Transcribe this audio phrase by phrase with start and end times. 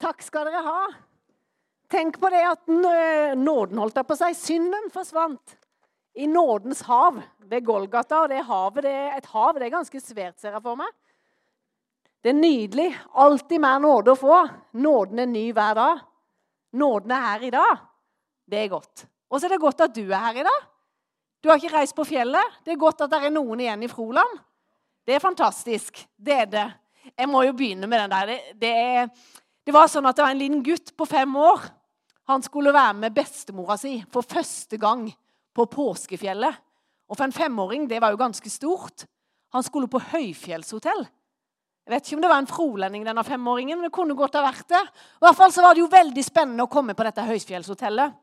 [0.00, 0.82] Takk skal dere ha.
[1.90, 4.36] Tenk på det at nåden holdt jeg på seg.
[4.38, 5.56] Synden forsvant
[6.14, 7.18] i nådens hav
[7.50, 8.22] ved Golgata.
[8.24, 10.90] Og det havet, det, et hav det er ganske svært, ser jeg for meg.
[12.20, 12.88] Det er nydelig.
[13.20, 14.40] Alltid mer nåde å få.
[14.80, 16.02] Nåden er ny hver dag.
[16.80, 17.86] Nåden er her i dag.
[18.50, 19.06] Det er godt.
[19.30, 20.68] Og så er det godt at du er her i dag.
[21.40, 22.60] Du har ikke reist på fjellet.
[22.64, 24.40] Det er godt at det er noen igjen i Froland.
[25.06, 26.02] Det er fantastisk.
[26.16, 26.66] Det er det.
[27.16, 28.28] Jeg må jo begynne med den der.
[28.28, 29.08] Det, det, er,
[29.66, 31.68] det var sånn at det var en liten gutt på fem år.
[32.30, 35.08] Han skulle være med bestemora si for første gang
[35.56, 36.60] på påskefjellet.
[37.10, 39.04] Og for en femåring det var jo ganske stort.
[39.54, 41.02] Han skulle på høyfjellshotell.
[41.86, 44.44] Jeg vet ikke om det var en frolending, denne femåringen, men det kunne godt ha
[44.44, 44.82] vært det.
[45.18, 48.14] I hvert fall så var det jo veldig spennende å komme på dette høyfjellshotellet.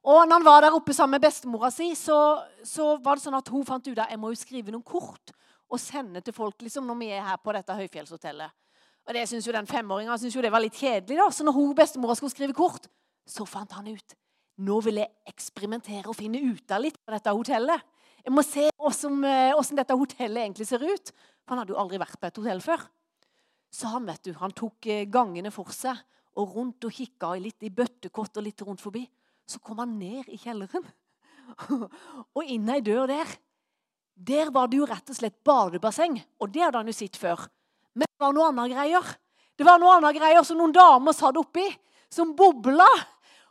[0.00, 2.16] Og når han var der oppe sammen med bestemora si, så,
[2.64, 5.34] så var det sånn at hun fant ut at jeg må jo skrive noen kort
[5.70, 8.56] og sende til folk liksom, når vi er her på dette høyfjellshotellet.
[9.10, 11.16] Og det synes jo den femåringen synes jo det var litt kjedelig.
[11.18, 11.26] da.
[11.34, 12.86] Så når hun bestemora skulle skrive kort,
[13.26, 14.14] så fant han ut
[14.60, 17.84] nå vil jeg eksperimentere og finne ut av litt på dette hotellet.
[18.20, 21.12] Jeg må se hvordan dette hotellet egentlig ser ut.
[21.42, 22.84] For han hadde jo aldri vært på et hotell før.
[23.72, 25.96] Så han vet du, han tok eh, gangene for seg
[26.38, 29.06] og rundt og kikka litt i bøttekott og litt rundt forbi.
[29.48, 30.84] Så kom han ned i kjelleren.
[32.36, 33.32] og inn ei dør der.
[34.14, 36.20] Der var det jo rett og slett badebasseng.
[36.42, 37.48] Og det hadde han jo sett før.
[38.00, 39.08] Men det var noe annet greier.
[39.60, 41.66] Det var noe annet greier som noen damer satt oppi,
[42.08, 42.88] som bobla.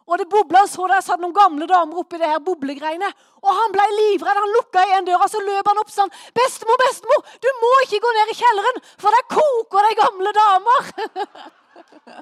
[0.10, 3.12] Og det bobla, og så der satt noen gamle damer oppi det her boblegreiene.
[3.44, 4.40] Og han ble livredd.
[4.42, 6.10] Han lukka igjen døra, så løp han opp sånn.
[6.34, 10.90] 'Bestemor, bestemor, du må ikke gå ned i kjelleren, for der koker de gamle damer.'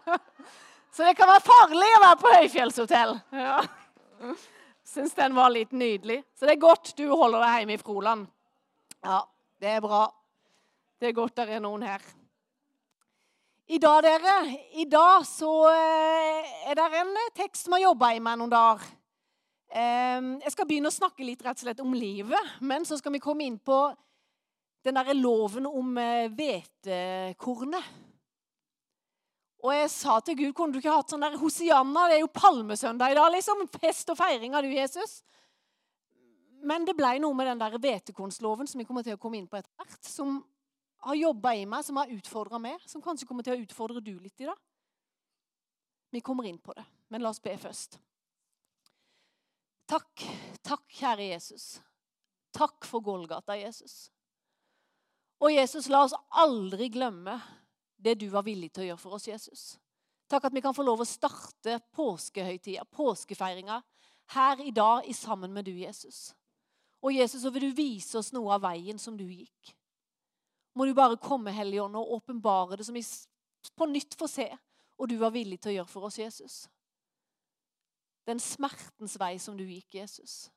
[0.97, 3.17] så det kan være farlig å være på høyfjellshotell.
[3.39, 3.61] Ja.
[4.83, 6.25] Syns den var litt nydelig.
[6.35, 8.27] Så det er godt du holder deg hjemme i Froland.
[9.05, 9.23] Ja,
[9.63, 10.07] det er bra.
[10.97, 12.01] Det er godt det er noen her.
[13.69, 14.37] I dag, dere,
[14.79, 18.87] i dag så eh, er det en tekst som har jobba i meg noen dager.
[19.69, 23.13] Eh, Jeg skal begynne å snakke litt rett og slett om livet, men så skal
[23.13, 23.77] vi komme inn på
[24.87, 27.93] den derre loven om eh, hvetekornet.
[29.67, 32.33] Og jeg sa til Gud kunne du ikke hatt sånn der Hosianna, det er jo
[32.33, 33.31] palmesøndag i dag.
[33.35, 35.19] liksom, Fest og feiring av du, Jesus.
[36.65, 39.49] Men det ble noe med den der hvetekornsloven som vi kommer til å komme inn
[39.49, 40.39] på etter hvert, som
[41.05, 44.15] har jobba i meg, som har utfordra meg, som kanskje kommer til å utfordre du
[44.19, 44.57] litt i dag.
[46.11, 47.99] Vi kommer inn på det, men la oss be først.
[49.87, 50.23] Takk,
[50.65, 51.77] takk, kjære Jesus.
[52.55, 54.07] Takk for Golgata, Jesus.
[55.39, 57.37] Og Jesus, la oss aldri glemme
[57.97, 59.67] det du var villig til å gjøre for oss, Jesus.
[60.27, 63.79] Takk at vi kan få lov å starte påskehøytida, påskefeiringa,
[64.35, 66.33] her i dag i sammen med du, Jesus.
[66.99, 69.76] Og Jesus, så vil du vise oss noe av veien som du gikk.
[70.77, 73.01] Må du bare komme, Hellige Ånd, og åpenbare det som vi
[73.77, 74.47] på nytt får se,
[74.97, 76.57] og du var villig til å gjøre for oss, Jesus.
[78.27, 80.51] Den smertens vei som du gikk, Jesus.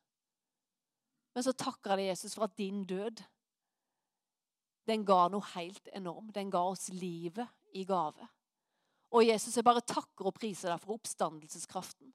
[1.35, 3.23] Men så takker jeg deg, Jesus, for at din død
[4.91, 6.35] den ga noe helt enormt.
[6.35, 7.47] Den ga oss livet
[7.79, 8.27] i gave.
[9.15, 12.11] Og Jesus, jeg bare takker og priser deg for oppstandelseskraften.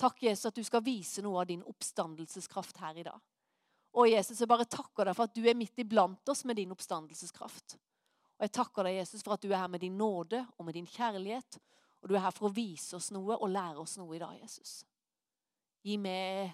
[0.00, 3.20] Takk, Jesus, at du skal vise noe av din oppstandelseskraft her i dag.
[3.96, 6.72] Og Jesus, jeg bare takker deg for at du er midt iblant oss med din
[6.74, 7.78] oppstandelseskraft.
[8.36, 10.76] Og jeg takker deg, Jesus, for at du er her med din nåde og med
[10.76, 11.58] din kjærlighet.
[12.02, 14.36] Og du er her for å vise oss noe og lære oss noe i dag,
[14.42, 14.82] Jesus.
[15.86, 16.52] Gi meg,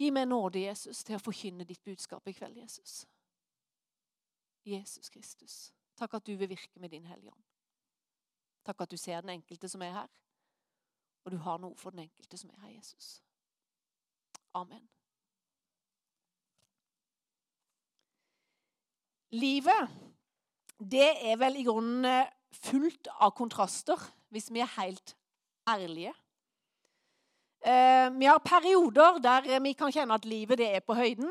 [0.00, 3.02] gi meg nåde, Jesus, til å forkynne ditt budskap i kveld, Jesus.
[4.64, 5.58] Jesus Kristus.
[5.98, 7.44] Takk at du vil virke med din Hellige Ånd.
[8.64, 10.10] Takk at du ser den enkelte som er her,
[11.26, 13.16] og du har noe for den enkelte som er her, Jesus.
[14.54, 14.86] Amen.
[19.32, 19.88] Livet,
[20.76, 24.00] det er vel i grunnen fullt av kontraster,
[24.32, 25.14] hvis vi er helt
[25.68, 26.12] ærlige.
[27.62, 31.30] Eh, vi har perioder der vi kan kjenne at livet det er på høyden.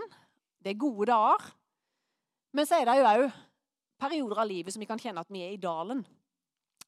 [0.64, 1.46] Det er gode dager.
[2.54, 3.40] Men så er det jo òg
[4.02, 6.02] perioder av livet som vi kan kjenne at vi er i dalen.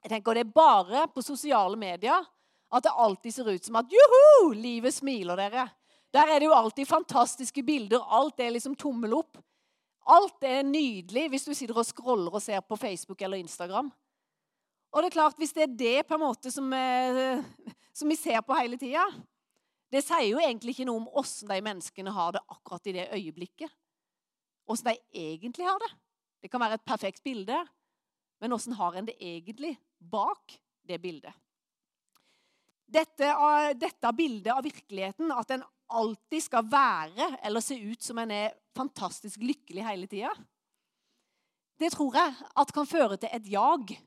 [0.03, 2.25] Jeg tenker Det er bare på sosiale medier
[2.73, 5.67] at det alltid ser ut som at juhu, livet smiler dere.
[6.13, 8.01] Der er det jo alltid fantastiske bilder.
[8.01, 9.37] Alt er liksom tommel opp.
[10.05, 13.91] Alt er nydelig hvis du sitter og scroller og ser på Facebook eller Instagram.
[14.93, 17.43] Og det er klart, Hvis det er det på en måte som, eh,
[17.93, 19.05] som vi ser på hele tida
[19.89, 23.09] Det sier jo egentlig ikke noe om åssen de menneskene har det akkurat i det
[23.13, 23.71] øyeblikket
[24.67, 25.91] åssen de egentlig har det.
[26.43, 27.57] Det kan være et perfekt bilde,
[28.41, 30.57] men åssen har en det egentlig bak
[30.87, 31.33] det bildet?
[32.93, 33.29] Dette,
[33.79, 35.63] dette, bildet av virkeligheten, at en
[35.93, 40.33] alltid skal være eller se ut som en er fantastisk lykkelig hele tida,
[41.81, 43.97] det tror jeg at kan føre til et jag.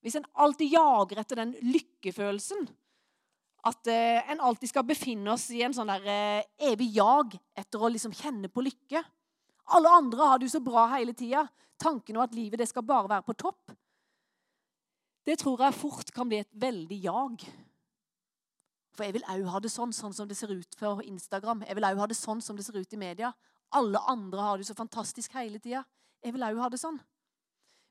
[0.00, 2.68] hvis en alltid jager etter den lykkefølelsen
[3.66, 7.82] At eh, en alltid skal befinne oss i en sånn der eh, evig jag etter
[7.82, 9.02] å liksom kjenne på lykke.
[9.74, 11.42] Alle andre har det jo så bra hele tida.
[11.74, 13.74] Tanken om at livet det skal bare være på topp.
[15.26, 17.42] Det tror jeg fort kan bli et veldig jag.
[18.96, 21.66] For jeg vil òg ha det sånn, sånn som det ser ut for Instagram.
[21.68, 23.32] Jeg vil òg ha det sånn som det ser ut i media.
[23.76, 25.84] Alle andre har det så fantastisk hele tida.
[26.24, 26.98] Jeg vil òg ha det sånn.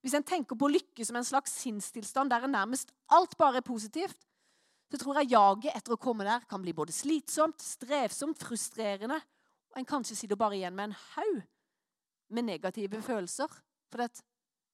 [0.02, 4.18] Hvis en tenker på lykke som en slags sinnstilstand der nærmest alt bare er positivt,
[4.92, 9.18] så tror jeg jaget etter å komme der kan bli både slitsomt, strevsomt, frustrerende,
[9.74, 11.40] og en kanskje sitter bare igjen med en haug
[12.30, 13.50] med negative følelser.
[13.90, 14.22] For det,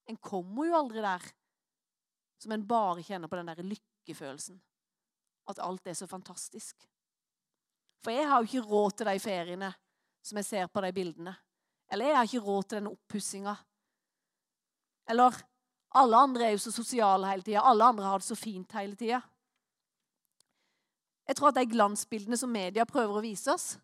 [0.08, 1.24] en kommer jo aldri der
[2.42, 4.60] som en bare kjenner på den der lykkefølelsen.
[5.48, 6.76] At alt er så fantastisk.
[8.02, 9.72] For jeg har jo ikke råd til de feriene
[10.22, 11.34] som jeg ser på de bildene.
[11.92, 13.56] Eller jeg har ikke råd til den oppussinga
[15.10, 15.36] eller
[15.94, 17.60] alle andre er jo så sosiale hele tida.
[17.60, 19.20] Alle andre har det så fint hele tida.
[21.28, 23.76] Jeg tror at de glansbildene som media prøver å vise oss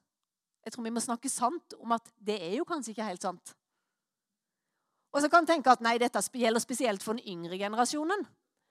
[0.66, 3.54] Jeg tror vi må snakke sant om at det er jo kanskje ikke helt sant.
[5.14, 8.26] Og så kan en tenke at nei, dette gjelder spesielt for den yngre generasjonen.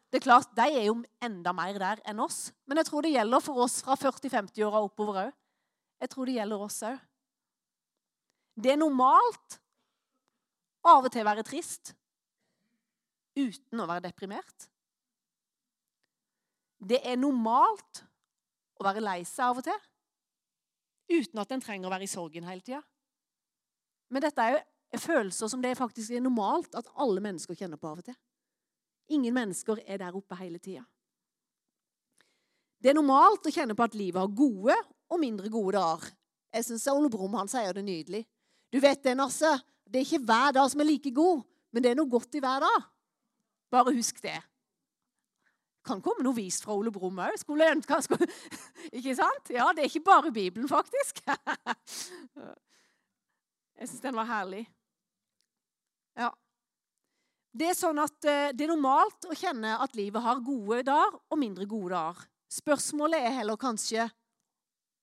[0.08, 2.52] Det er klart, De er jo enda mer der enn oss.
[2.66, 5.36] Men jeg tror det gjelder for oss fra 40-50-åra oppover òg.
[6.00, 6.98] Jeg tror det gjelder oss òg.
[8.58, 9.60] Det er normalt
[10.88, 11.94] av og til å være trist
[13.38, 14.70] uten å være deprimert.
[16.78, 18.04] Det er normalt
[18.78, 19.86] å være lei seg av og til
[21.08, 22.82] uten at en trenger å være i sorgen hele tida.
[24.12, 27.90] Men dette er jo følelser som det faktisk er normalt at alle mennesker kjenner på
[27.90, 28.18] av og til.
[29.14, 30.84] Ingen mennesker er der oppe hele tida.
[32.78, 34.76] Det er normalt å kjenne på at livet har gode
[35.10, 36.12] og mindre gode dager.
[36.54, 38.24] Jeg syns Ole Brumm han sier det nydelig.
[38.72, 39.58] Du vet det, Nasse.
[39.88, 42.44] Det er ikke hver dag som er like god, men det er noe godt i
[42.44, 42.88] hver dag.
[43.72, 44.38] Bare husk det.
[45.88, 47.38] Kan komme noe vist fra Ole Brumm òg.
[48.98, 49.52] Ikke sant?
[49.52, 51.24] Ja, det er ikke bare Bibelen, faktisk.
[53.78, 54.66] Jeg syns den var herlig.
[56.18, 56.32] Ja.
[57.52, 61.18] Det er sånn at eh, det er normalt å kjenne at livet har gode dager
[61.18, 62.28] og mindre gode dager.
[62.52, 64.08] Spørsmålet er heller kanskje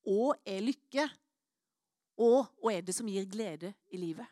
[0.05, 1.09] hva er lykke?
[2.21, 4.29] Og hva er det som gir glede i livet?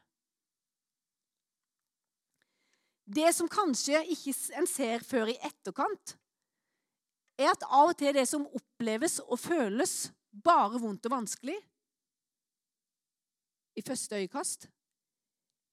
[3.02, 6.14] Det som kanskje ikke en ser før i etterkant,
[7.40, 11.56] er at av og til det som oppleves og føles bare vondt og vanskelig
[13.76, 14.68] i første øyekast,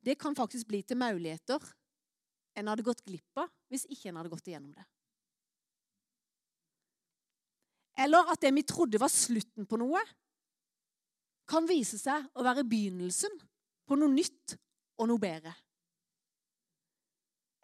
[0.01, 1.61] det kan faktisk bli til muligheter
[2.59, 4.85] en hadde gått glipp av hvis ikke en hadde gått igjennom det.
[7.99, 10.01] Eller at det vi trodde var slutten på noe,
[11.49, 13.33] kan vise seg å være begynnelsen
[13.89, 14.55] på noe nytt
[15.01, 15.51] og noe bedre.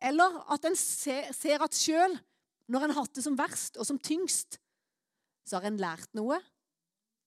[0.06, 2.18] Eller at en ser, at sjøl,
[2.72, 4.60] når en har hatt det som verst og som tyngst,
[5.46, 6.40] så har en lært noe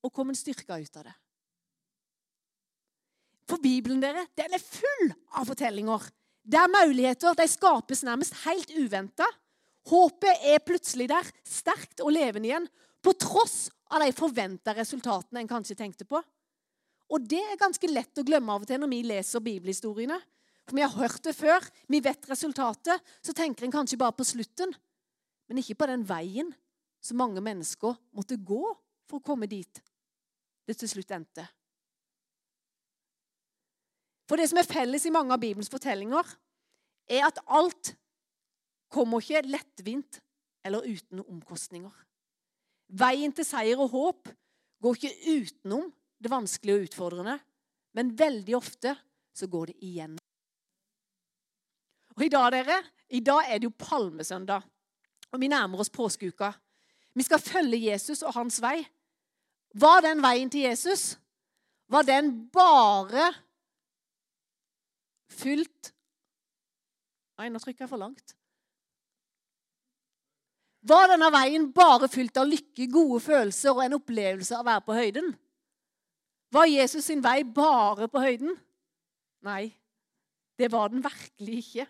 [0.05, 1.15] og kommet styrka ut av det.
[3.49, 6.11] For Bibelen dere, den er full av fortellinger
[6.49, 9.27] der muligheter de skapes nærmest helt uventa.
[9.89, 12.69] Håpet er plutselig der, sterkt og levende igjen,
[13.05, 16.21] på tross av de forventa resultatene en kanskje tenkte på.
[17.09, 20.19] Og det er ganske lett å glemme av og til når vi leser bibelhistoriene.
[20.69, 23.01] For vi har hørt det før, vi vet resultatet.
[23.25, 24.75] Så tenker en kanskje bare på slutten,
[25.49, 26.53] men ikke på den veien
[27.01, 28.65] som mange mennesker måtte gå
[29.09, 29.81] for å komme dit
[30.69, 31.47] det til slutt endte.
[34.29, 36.27] For det som er felles i mange av Bibelens fortellinger,
[37.09, 37.95] er at alt
[38.93, 40.21] kommer ikke lettvint
[40.67, 41.95] eller uten omkostninger.
[42.99, 44.31] Veien til seier og håp
[44.85, 45.89] går ikke utenom
[46.21, 47.37] det vanskelige og utfordrende,
[47.97, 48.95] men veldig ofte
[49.37, 50.17] så går det igjen.
[52.19, 52.79] Og i dag, dere,
[53.15, 54.65] i dag er det jo palmesøndag.
[55.31, 56.51] Og vi nærmer oss påskeuka.
[57.15, 58.81] Vi skal følge Jesus og hans vei.
[59.79, 61.13] Var den veien til Jesus?
[61.89, 63.31] Var den bare
[65.33, 65.93] fylt
[67.39, 68.33] Nei, nå trykker jeg for langt.
[70.91, 74.85] Var denne veien bare fylt av lykke, gode følelser og en opplevelse av å være
[74.87, 75.29] på høyden?
[76.55, 78.57] Var Jesus sin vei bare på høyden?
[79.47, 79.69] Nei,
[80.59, 81.87] det var den virkelig ikke.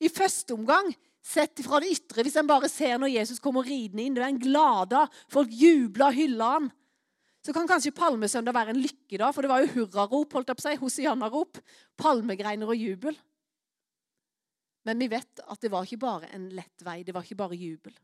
[0.00, 0.88] I første omgang,
[1.20, 4.32] sett fra det ytre, hvis en bare ser når Jesus kommer ridende inn, det er
[4.32, 6.70] en glada, folk jubler og hyller han,
[7.44, 10.64] så kan kanskje palmesøndag være en lykkedag, for det var jo hurrarop, holdt jeg på
[10.64, 11.60] å si, hosianna-rop,
[12.00, 13.16] palmegreiner og jubel.
[14.88, 17.58] Men vi vet at det var ikke bare en lett vei, det var ikke bare
[17.58, 17.94] jubel.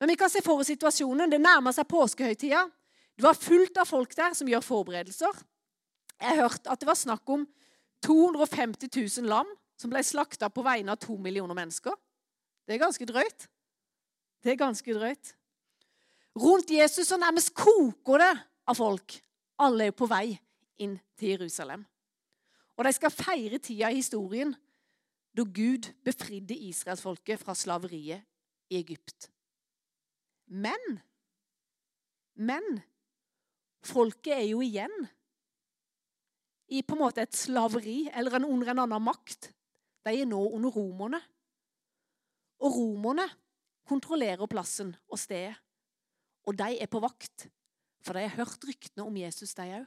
[0.00, 1.30] Men vi kan se for oss situasjonen.
[1.30, 2.64] Det nærmer seg påskehøytida.
[3.14, 5.38] Det var fullt av folk der som gjør forberedelser.
[6.20, 7.46] Jeg hørte at det var snakk om
[8.04, 9.48] 250 000 lam
[9.80, 11.94] som ble slakta på vegne av to millioner mennesker.
[12.66, 13.46] Det er ganske drøyt.
[14.44, 15.32] Det er ganske drøyt.
[16.34, 18.32] Rundt Jesus så nærmest koker det
[18.66, 19.14] av folk.
[19.62, 20.34] Alle er på vei
[20.82, 21.84] inn til Jerusalem.
[22.74, 24.54] Og de skal feire tida i historien
[25.34, 28.22] da Gud befridde israelsfolket fra slaveriet
[28.70, 29.30] i Egypt.
[30.46, 31.00] Men
[32.34, 32.80] Men
[33.86, 35.06] folket er jo igjen
[36.74, 39.52] i på en måte et slaveri eller en, under en annen makt.
[40.02, 41.20] De er nå under romerne.
[42.58, 43.28] Og romerne
[43.86, 45.54] kontrollerer plassen og stedet.
[46.44, 47.48] Og de er på vakt,
[48.04, 49.86] for de har hørt ryktene om Jesus, de òg.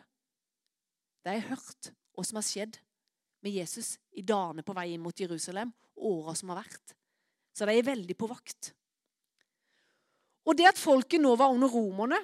[1.27, 2.79] De har hørt hva som har skjedd
[3.45, 6.95] med Jesus i dagene på vei inn mot Jerusalem, åra som har vært.
[7.53, 8.71] Så de er veldig på vakt.
[10.47, 12.19] Og det at folket nå var under romerne,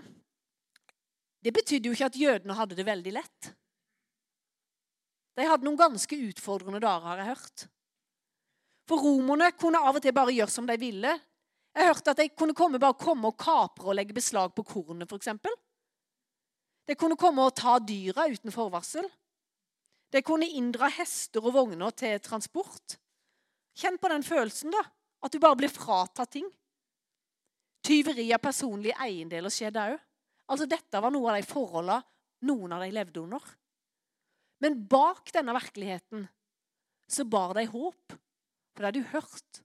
[1.44, 3.52] det betydde jo ikke at jødene hadde det veldig lett.
[5.36, 7.66] De hadde noen ganske utfordrende dager, har jeg hørt.
[8.88, 11.12] For romerne kunne av og til bare gjøre som de ville.
[11.74, 15.10] Jeg hørte at de kunne komme, bare komme og kapre og legge beslag på kornet,
[15.10, 15.32] f.eks.
[16.88, 19.08] De kunne komme og ta dyra uten forvarsel.
[20.14, 23.00] De kunne inndra hester og vogner til transport.
[23.80, 24.84] Kjenn på den følelsen, da.
[25.24, 26.46] At du bare blir fratatt ting.
[27.84, 30.02] Tyveri av personlige eiendeler skjedde òg.
[30.52, 32.04] Altså, dette var noe av de forholdene
[32.44, 33.44] noen av de levde under.
[34.64, 36.28] Men bak denne virkeligheten
[37.08, 38.16] så bar de håp.
[38.74, 39.63] For det hadde du hørt.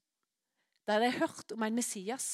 [0.88, 2.26] Det hadde de hørt om en Messias.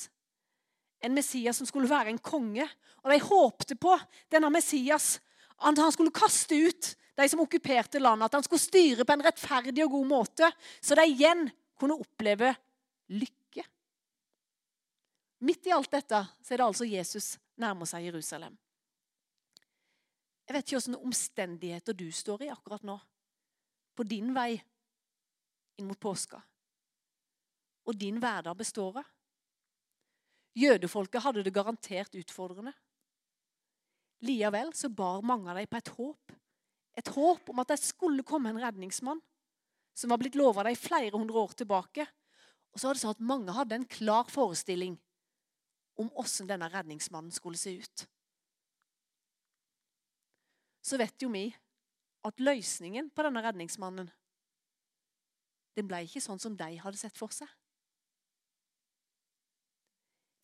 [1.02, 2.62] En Messias som skulle være en konge.
[3.02, 3.96] Og de håpte på
[4.30, 5.16] denne Messias.
[5.58, 8.28] At han skulle kaste ut de som okkuperte landet.
[8.28, 12.52] At han skulle styre på en rettferdig og god måte, så de igjen kunne oppleve
[13.10, 13.66] lykke.
[15.42, 18.54] Midt i alt dette så er det altså Jesus nærmer seg Jerusalem.
[20.46, 23.00] Jeg vet ikke hvilke omstendigheter du står i akkurat nå,
[23.98, 24.52] på din vei
[25.80, 26.38] inn mot påska.
[27.84, 29.10] Og din hverdag består av.
[30.54, 32.72] Jødefolket hadde det garantert utfordrende.
[34.24, 36.34] Likevel så bar mange av dem på et håp.
[36.94, 39.20] Et håp om at det skulle komme en redningsmann
[39.94, 42.06] som var blitt lova dem flere hundre år tilbake.
[42.74, 44.96] Og så var det sånn at mange hadde en klar forestilling
[46.00, 48.06] om åssen denne redningsmannen skulle se ut.
[50.84, 51.48] Så vet jo vi
[52.24, 54.10] at løsningen på denne redningsmannen
[55.74, 57.50] den ble ikke sånn som de hadde sett for seg.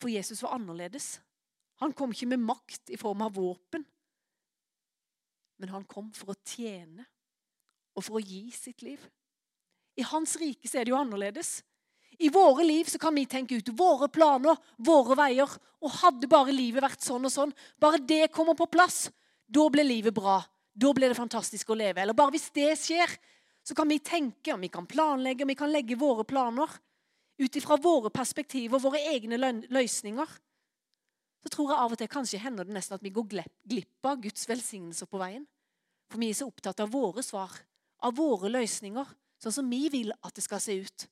[0.01, 1.19] For Jesus var annerledes.
[1.81, 3.85] Han kom ikke med makt i form av våpen.
[5.61, 7.05] Men han kom for å tjene
[7.93, 9.01] og for å gi sitt liv.
[9.99, 11.59] I hans rike så er det jo annerledes.
[12.21, 15.53] I våre liv så kan vi tenke ut våre planer, våre veier.
[15.81, 19.07] Og hadde bare livet vært sånn og sånn, bare det kommer på plass,
[19.49, 20.39] da blir livet bra.
[20.71, 22.01] Da blir det fantastisk å leve.
[22.01, 23.09] Eller bare hvis det skjer,
[23.65, 26.69] så kan vi tenke, vi kan planlegge, vi kan legge våre planer
[27.41, 29.37] ut ifra våre perspektiver, våre egne
[29.71, 30.33] løsninger,
[31.41, 34.19] så tror jeg av og til kanskje hender det nesten at vi går glipp av
[34.21, 35.47] Guds velsignelser på veien.
[36.11, 37.55] For vi er så opptatt av våre svar,
[38.05, 39.07] av våre løsninger,
[39.41, 41.07] sånn som vi vil at det skal se ut.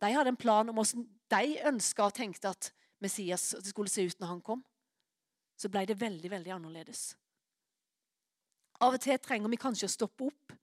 [0.00, 4.20] De hadde en plan om hvordan de ønska og tenkte at Messias skulle se ut
[4.20, 4.60] når han kom.
[5.56, 7.14] Så ble det veldig, veldig annerledes.
[8.80, 10.54] Av og til trenger vi kanskje å stoppe opp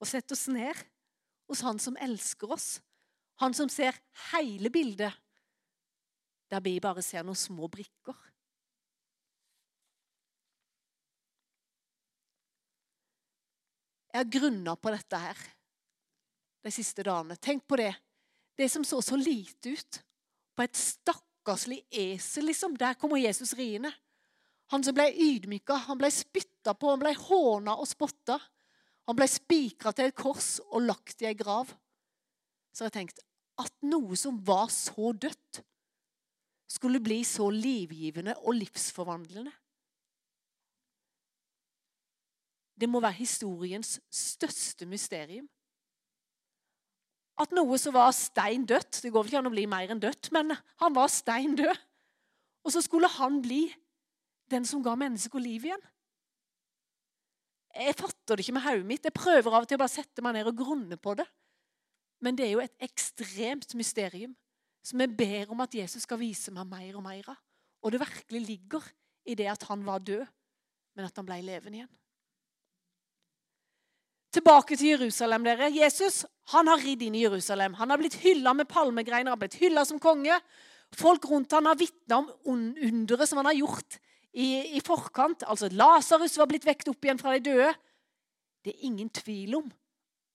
[0.00, 0.78] og sette oss ned
[1.50, 2.78] hos Han som elsker oss,
[3.40, 3.96] han som ser
[4.30, 5.14] hele bildet,
[6.50, 8.16] der vi bare ser noen små brikker.
[14.10, 15.40] Jeg har grunna på dette her
[16.66, 17.38] de siste dagene.
[17.38, 17.92] Tenk på det.
[18.58, 20.00] Det som så så lite ut.
[20.58, 22.74] På et stakkarslig esel, liksom.
[22.76, 23.92] Der kommer Jesus riende.
[24.74, 28.36] Han som ble ydmyka, han ble spytta på, han ble håna og spotta.
[29.08, 31.70] Han ble spikra til et kors og lagt i ei grav.
[32.74, 33.22] Så jeg tenkt
[33.60, 35.62] at noe som var så dødt,
[36.70, 39.52] skulle bli så livgivende og livsforvandlende.
[42.80, 45.48] Det må være historiens største mysterium.
[47.40, 50.00] At noe som var stein dødt Det går vel ikke an å bli mer enn
[50.02, 51.76] dødt, men han var stein død.
[52.64, 53.64] Og så skulle han bli
[54.52, 55.82] den som ga mennesker liv igjen.
[57.70, 59.06] Jeg fatter det ikke med hodet mitt.
[59.06, 61.26] Jeg prøver av og til å bare sette meg ned og grunne på det.
[62.20, 64.34] Men det er jo et ekstremt mysterium
[64.84, 67.38] som jeg ber om at Jesus skal vise meg mer og mer av.
[67.84, 68.84] Og det virkelig ligger
[69.28, 70.24] i det at han var død,
[70.96, 71.92] men at han ble levende igjen.
[74.30, 75.44] Tilbake til Jerusalem.
[75.44, 75.72] dere.
[75.74, 77.74] Jesus han har ridd inn i Jerusalem.
[77.74, 80.36] Han har blitt hylla med palmegreiner, har blitt hylla som konge.
[80.96, 82.30] Folk rundt han har vitna om
[82.74, 83.98] underet som han har gjort
[84.32, 85.44] i, i forkant.
[85.46, 87.72] Altså, Lasarus var blitt vekt opp igjen fra de døde.
[88.64, 89.70] Det er ingen tvil om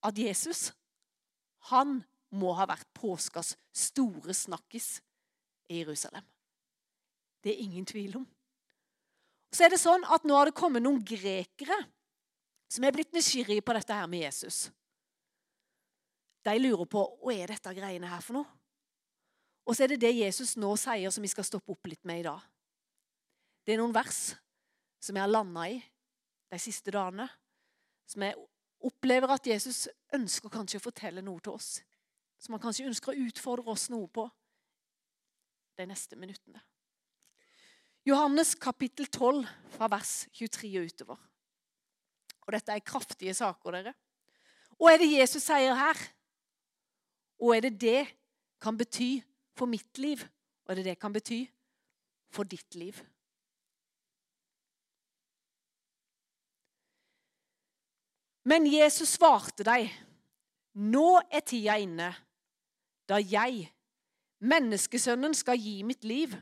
[0.04, 0.70] at Jesus
[1.72, 2.00] han
[2.36, 5.00] må ha vært påskas store snakkis
[5.72, 6.26] i Jerusalem.
[7.42, 8.26] Det er ingen tvil om.
[9.54, 11.78] Så er det sånn at Nå har det kommet noen grekere
[12.72, 14.66] som er blitt nysgjerrige på dette her med Jesus.
[16.46, 18.50] De lurer på hva er dette greiene her for noe.
[19.66, 22.22] Og så er det det Jesus nå sier, som vi skal stoppe opp litt med
[22.22, 22.42] i dag.
[23.66, 24.36] Det er noen vers
[25.02, 25.80] som jeg har landa i
[26.54, 27.26] de siste dagene,
[28.06, 28.38] som jeg
[28.86, 31.80] opplever at Jesus ønsker kanskje å fortelle noe til oss.
[32.42, 34.28] Som han kanskje ønsker å utfordre oss noe på
[35.80, 36.62] de neste minuttene.
[38.06, 41.22] Johannes kapittel 12, fra vers 23 og utover.
[42.46, 43.96] Og dette er kraftige saker, dere.
[44.78, 46.04] Hva er det Jesus sier her?
[47.42, 48.04] Hva er det det
[48.62, 49.18] kan bety
[49.58, 50.22] for mitt liv?
[50.64, 51.42] Hva er det det kan bety
[52.30, 53.00] for ditt liv?
[58.46, 59.90] Men Jesus svarte dem,
[60.76, 62.12] 'Nå er tida inne,
[63.10, 63.72] da jeg,
[64.40, 66.36] menneskesønnen, skal gi mitt liv.'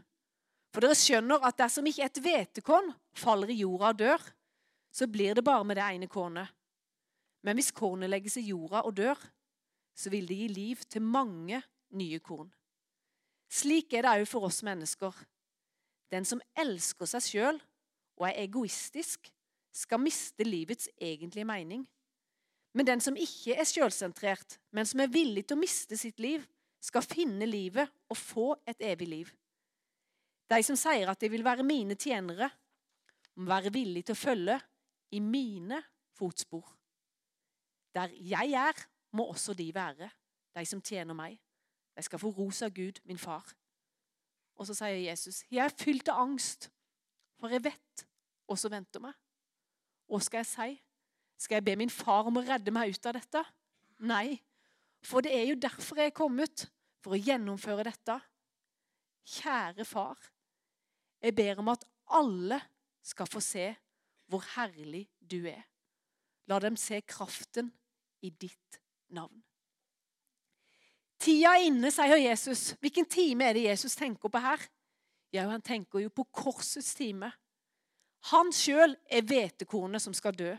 [0.74, 4.24] For dere skjønner at dersom ikke et hvetekorn faller i jorda og dør,
[4.92, 6.50] så blir det bare med det ene kornet.
[7.46, 9.20] Men hvis kornet legges i jorda og dør,
[9.94, 11.62] så vil det gi liv til mange
[11.94, 12.50] nye korn.
[13.54, 15.14] Slik er det òg for oss mennesker.
[16.10, 17.62] Den som elsker seg sjøl
[18.18, 19.30] og er egoistisk,
[19.74, 21.86] skal miste livets egentlige mening.
[22.74, 26.46] Men den som ikke er sjølsentrert, men som er villig til å miste sitt liv,
[26.84, 29.32] skal finne livet og få et evig liv.
[30.52, 32.50] De som sier at de vil være mine tjenere,
[33.36, 34.58] må være villige til å følge
[35.16, 35.80] i mine
[36.18, 36.66] fotspor.
[37.96, 40.10] Der jeg er, må også de være,
[40.58, 41.38] de som tjener meg.
[41.94, 43.46] De skal få ros av Gud, min far.
[44.58, 46.72] Og så sier Jesus, 'Jeg er fylt av angst,
[47.40, 48.06] for jeg vet
[48.46, 49.23] hva som venter meg.'
[50.14, 50.74] Hva skal jeg si?
[51.42, 53.42] Skal jeg be min far om å redde meg ut av dette?
[54.06, 54.38] Nei,
[55.02, 56.68] for det er jo derfor jeg er kommet,
[57.02, 58.20] for å gjennomføre dette.
[59.26, 60.20] Kjære far,
[61.24, 62.60] jeg ber om at alle
[63.04, 63.72] skal få se
[64.30, 65.66] hvor herlig du er.
[66.52, 67.72] La dem se kraften
[68.22, 68.80] i ditt
[69.16, 69.42] navn.
[71.24, 72.74] Tida er inne, sier Jesus.
[72.84, 74.62] Hvilken time er det Jesus tenker på her?
[75.34, 77.32] Ja, Han tenker jo på korsets time.
[78.32, 80.54] Han sjøl er hvetekornet som skal dø.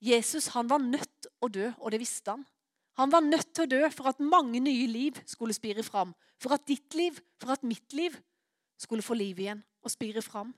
[0.00, 2.46] Jesus han var nødt til å dø, og det visste han.
[2.98, 6.14] Han var nødt til å dø for at mange nye liv skulle spire fram.
[6.40, 8.16] For at ditt liv, for at mitt liv,
[8.78, 10.52] skulle få liv igjen og spire fram.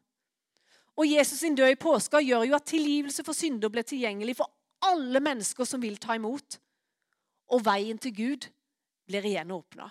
[1.00, 4.52] Og Jesus sin død i påska gjør jo at tilgivelse for synder ble tilgjengelig for
[4.84, 6.58] alle mennesker som vil ta imot.
[7.52, 8.48] Og veien til Gud
[9.08, 9.88] blir igjen åpna.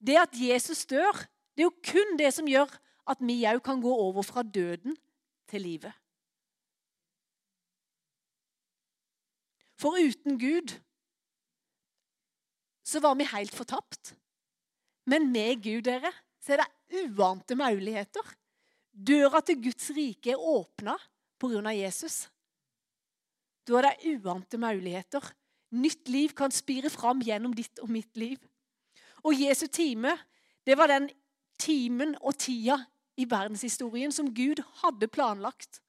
[0.00, 1.14] Det at Jesus dør,
[1.54, 2.72] det er jo kun det som gjør
[3.08, 4.96] at vi òg kan gå over fra døden
[5.48, 5.92] til livet.
[9.80, 10.76] For uten Gud
[12.84, 14.14] så var vi helt fortapt.
[15.06, 16.10] Men med Gud, dere,
[16.42, 18.34] så er det uante muligheter.
[18.90, 20.96] Døra til Guds rike er åpna
[21.40, 21.72] pga.
[21.72, 22.28] Jesus.
[23.66, 25.22] Da er det uante muligheter.
[25.70, 28.38] Nytt liv kan spire fram gjennom ditt og mitt liv.
[29.22, 30.16] Og Jesu time,
[30.66, 31.08] det var den
[31.60, 32.78] timen og tida
[33.20, 35.82] i verdenshistorien som Gud hadde planlagt.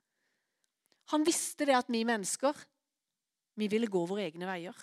[1.13, 2.55] Han visste det at vi mennesker
[3.59, 4.75] vi ville gå våre egne veier.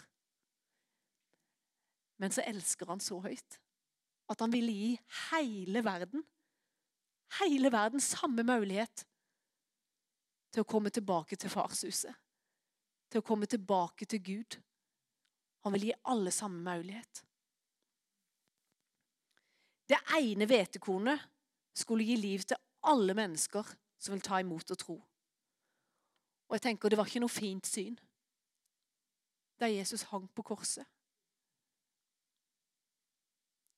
[2.18, 3.60] Men så elsker han så høyt
[4.28, 4.90] at han ville gi
[5.30, 6.24] hele verden
[7.40, 9.04] hele verden samme mulighet
[10.52, 12.14] til å komme tilbake til farshuset.
[13.08, 14.58] Til å komme tilbake til Gud.
[15.64, 17.22] Han vil gi alle samme mulighet.
[19.88, 21.22] Det ene hvetekornet
[21.74, 23.64] skulle gi liv til alle mennesker
[23.98, 24.96] som vil ta imot og tro.
[26.48, 27.98] Og jeg tenker Det var ikke noe fint syn
[29.58, 30.86] da Jesus hang på korset.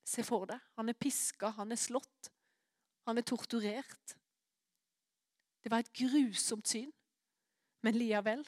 [0.05, 0.61] Se for deg.
[0.77, 2.29] Han er piska, han er slått,
[3.09, 4.16] han er torturert.
[5.64, 6.90] Det var et grusomt syn.
[7.81, 8.44] Men likevel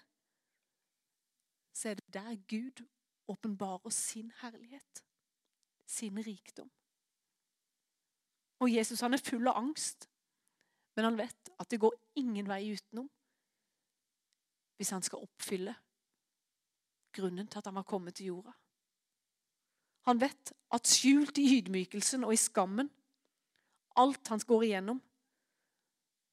[1.72, 2.84] så er det der Gud
[3.32, 5.04] åpenbarer sin herlighet,
[5.86, 6.70] sin rikdom.
[8.62, 10.06] Og Jesus han er full av angst,
[10.96, 13.08] men han vet at det går ingen vei utenom
[14.78, 15.74] hvis han skal oppfylle
[17.14, 18.54] grunnen til at han var kommet til jorda.
[20.08, 22.88] Han vet at skjult i ydmykelsen og i skammen,
[24.00, 24.98] alt han går igjennom,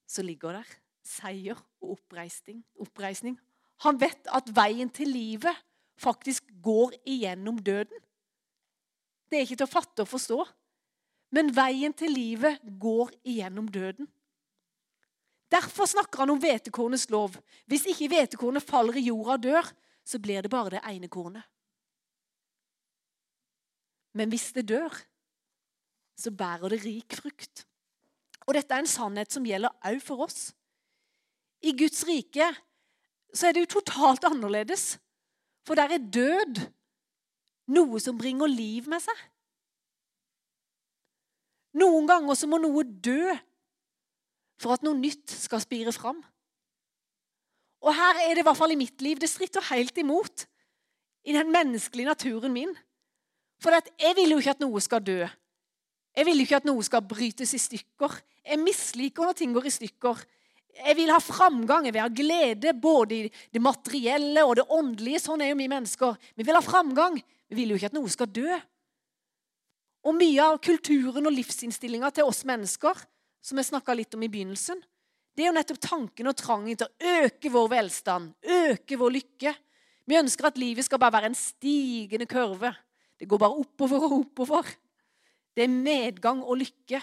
[0.10, 0.72] så ligger der
[1.06, 2.63] seier og oppreisning.
[2.82, 3.38] oppreisning.
[3.86, 5.62] Han vet at veien til livet
[6.00, 8.02] faktisk går igjennom døden.
[9.30, 10.39] Det er ikke til å fatte og forstå,
[11.36, 14.08] men veien til livet går igjennom døden.
[15.50, 17.38] Derfor snakker han om hvetekornets lov.
[17.70, 19.72] Hvis ikke hvetekornet faller i jorda og dør,
[20.06, 21.46] så blir det bare det ene kornet.
[24.13, 24.94] Men hvis det dør,
[26.18, 27.65] så bærer det rik frukt.
[28.48, 30.50] Og dette er en sannhet som gjelder òg for oss.
[31.62, 32.50] I Guds rike
[33.34, 34.98] så er det jo totalt annerledes.
[35.68, 36.63] For der er død
[37.76, 39.18] noe som bringer liv med seg.
[41.77, 43.29] Noen ganger så må noe dø
[44.60, 46.19] for at noe nytt skal spire fram.
[47.79, 49.19] Og her er det i hvert fall i mitt liv.
[49.21, 50.45] Det stritter helt imot
[51.29, 52.73] i den menneskelige naturen min.
[53.63, 55.21] For jeg vil jo ikke at noe skal dø.
[56.15, 58.17] Jeg vil jo ikke at noe skal brytes i stykker.
[58.43, 60.23] Jeg misliker når ting går i stykker.
[60.79, 65.21] Jeg vil ha framgang, jeg vil ha glede både i det materielle og det åndelige.
[65.23, 66.17] Sånn er jo vi mennesker.
[66.36, 67.19] Vi vil ha framgang.
[67.49, 68.60] Vi vil jo ikke at noe skal dø.
[70.07, 73.01] Og mye av kulturen og livsinnstillinga til oss mennesker,
[73.43, 74.79] som jeg snakka litt om i begynnelsen,
[75.35, 79.53] det er jo nettopp tanken og trangen til å øke vår velstand, øke vår lykke.
[80.09, 82.73] Vi ønsker at livet skal bare være en stigende kurve.
[83.19, 84.67] Det går bare oppover og oppover.
[85.55, 86.99] Det er medgang og lykke.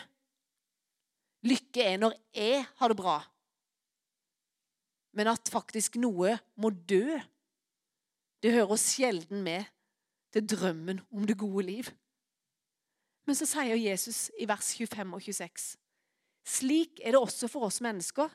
[1.47, 3.17] Lykke er når jeg har det bra.
[5.17, 7.17] Men at faktisk noe må dø,
[8.45, 9.65] det hører sjelden med
[10.35, 11.89] til drømmen om det gode liv.
[13.27, 15.67] Men så sier Jesus i vers 25 og 26.:
[16.47, 18.31] Slik er det også for oss mennesker.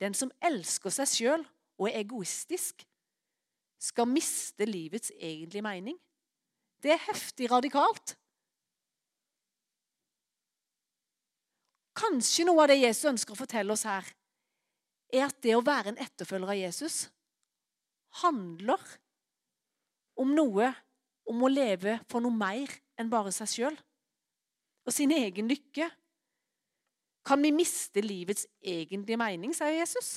[0.00, 1.44] Den som elsker seg sjøl
[1.78, 2.86] og er egoistisk,
[3.82, 5.98] skal miste livets egentlige mening.
[6.82, 8.14] Det er heftig radikalt.
[11.98, 14.06] Kanskje noe av det Jesus ønsker å fortelle oss her,
[15.12, 16.96] er at det å være en etterfølger av Jesus
[18.22, 18.80] handler
[20.18, 20.70] om noe
[21.28, 23.76] om å leve for noe mer enn bare seg sjøl
[24.86, 25.88] og sin egen lykke.
[27.26, 30.16] Kan vi miste livets egentlige mening, sier Jesus.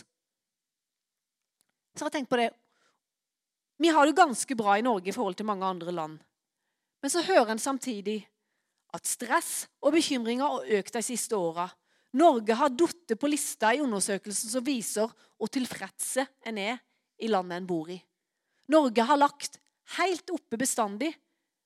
[1.95, 2.49] Så jeg tenkt på det.
[3.79, 6.17] Vi har det ganske bra i Norge i forhold til mange andre land.
[7.03, 8.23] Men så hører en samtidig
[8.95, 11.67] at stress og bekymringer har økt de siste åra.
[12.15, 16.79] Norge har falt på lista i undersøkelsen som viser hvor tilfredse en er
[17.19, 17.99] i landet en bor i.
[18.71, 19.59] Norge har lagt
[19.99, 21.11] helt oppe bestandig,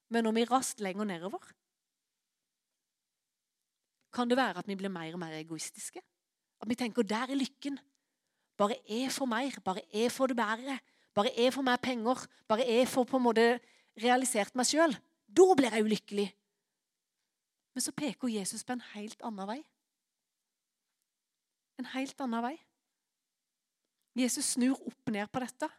[0.10, 1.46] men når vi raskt lenger nedover
[4.14, 6.02] Kan det være at vi blir mer og mer egoistiske?
[6.62, 7.80] At vi tenker 'der er lykken'.
[8.58, 10.80] Bare jeg får mer, bare jeg får det bedre.
[11.14, 13.60] Bare jeg får mer penger, bare jeg får på en måte
[13.98, 14.96] realisert meg sjøl.
[15.28, 16.28] Da blir jeg ulykkelig.
[17.74, 19.60] Men så peker Jesus på en helt annen vei.
[21.80, 22.58] En helt annen vei.
[24.20, 25.70] Jesus snur opp ned på dette.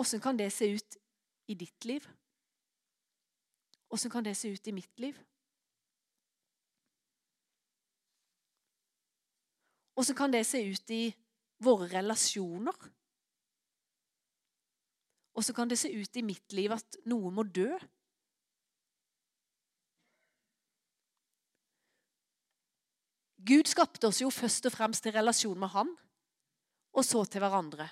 [0.00, 0.96] Åssen kan det se ut
[1.52, 2.06] i ditt liv?
[3.90, 5.18] Åssen kan det se ut i mitt liv?
[10.00, 11.02] Åssen kan det se ut i
[11.60, 12.76] våre relasjoner?
[15.36, 17.68] Og så kan det se ut i mitt liv at noe må dø?
[23.50, 25.92] Gud skapte oss jo først og fremst til relasjon med Han,
[26.96, 27.86] og så til hverandre.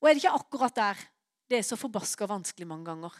[0.00, 1.06] Og er det ikke akkurat der
[1.50, 3.14] det er så forbaska vanskelig mange ganger?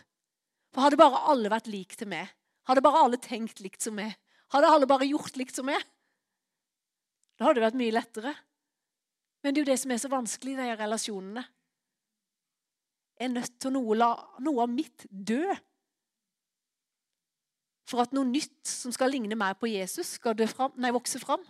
[0.71, 2.31] For hadde bare alle vært lik til meg,
[2.67, 4.15] hadde bare alle tenkt likt som meg,
[4.55, 5.83] hadde alle bare gjort likt som meg,
[7.41, 8.35] da hadde det vært mye lettere.
[9.41, 11.45] Men det er jo det som er så vanskelig i de relasjonene.
[13.17, 14.11] Jeg er nødt til å la
[14.45, 15.47] noe av mitt dø
[17.89, 21.43] for at noe nytt som skal ligne mer på Jesus, skal fram, nei, vokse fram.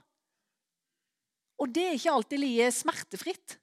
[1.60, 3.58] Og det er ikke alltid like smertefritt.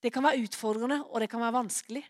[0.00, 2.04] Det kan være utfordrende, og det kan være vanskelig.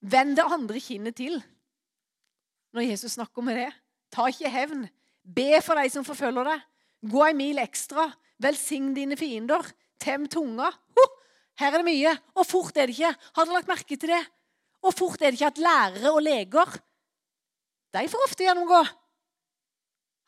[0.00, 1.38] Vend det andre kinnet til
[2.76, 3.70] når Jesus snakker med det.
[4.12, 4.84] Ta ikke hevn.
[5.26, 6.64] Be for de som forfølger deg.
[7.10, 8.06] Gå en mil ekstra.
[8.42, 9.66] Velsign dine fiender.
[9.98, 10.70] Tem tunga.
[10.96, 11.14] Huh,
[11.60, 13.14] her er det mye, og fort er det ikke.
[13.36, 14.22] Har dere lagt merke til det?
[14.84, 16.76] Og fort er det ikke at lærere og leger
[17.96, 18.82] de får ofte gjennomgå.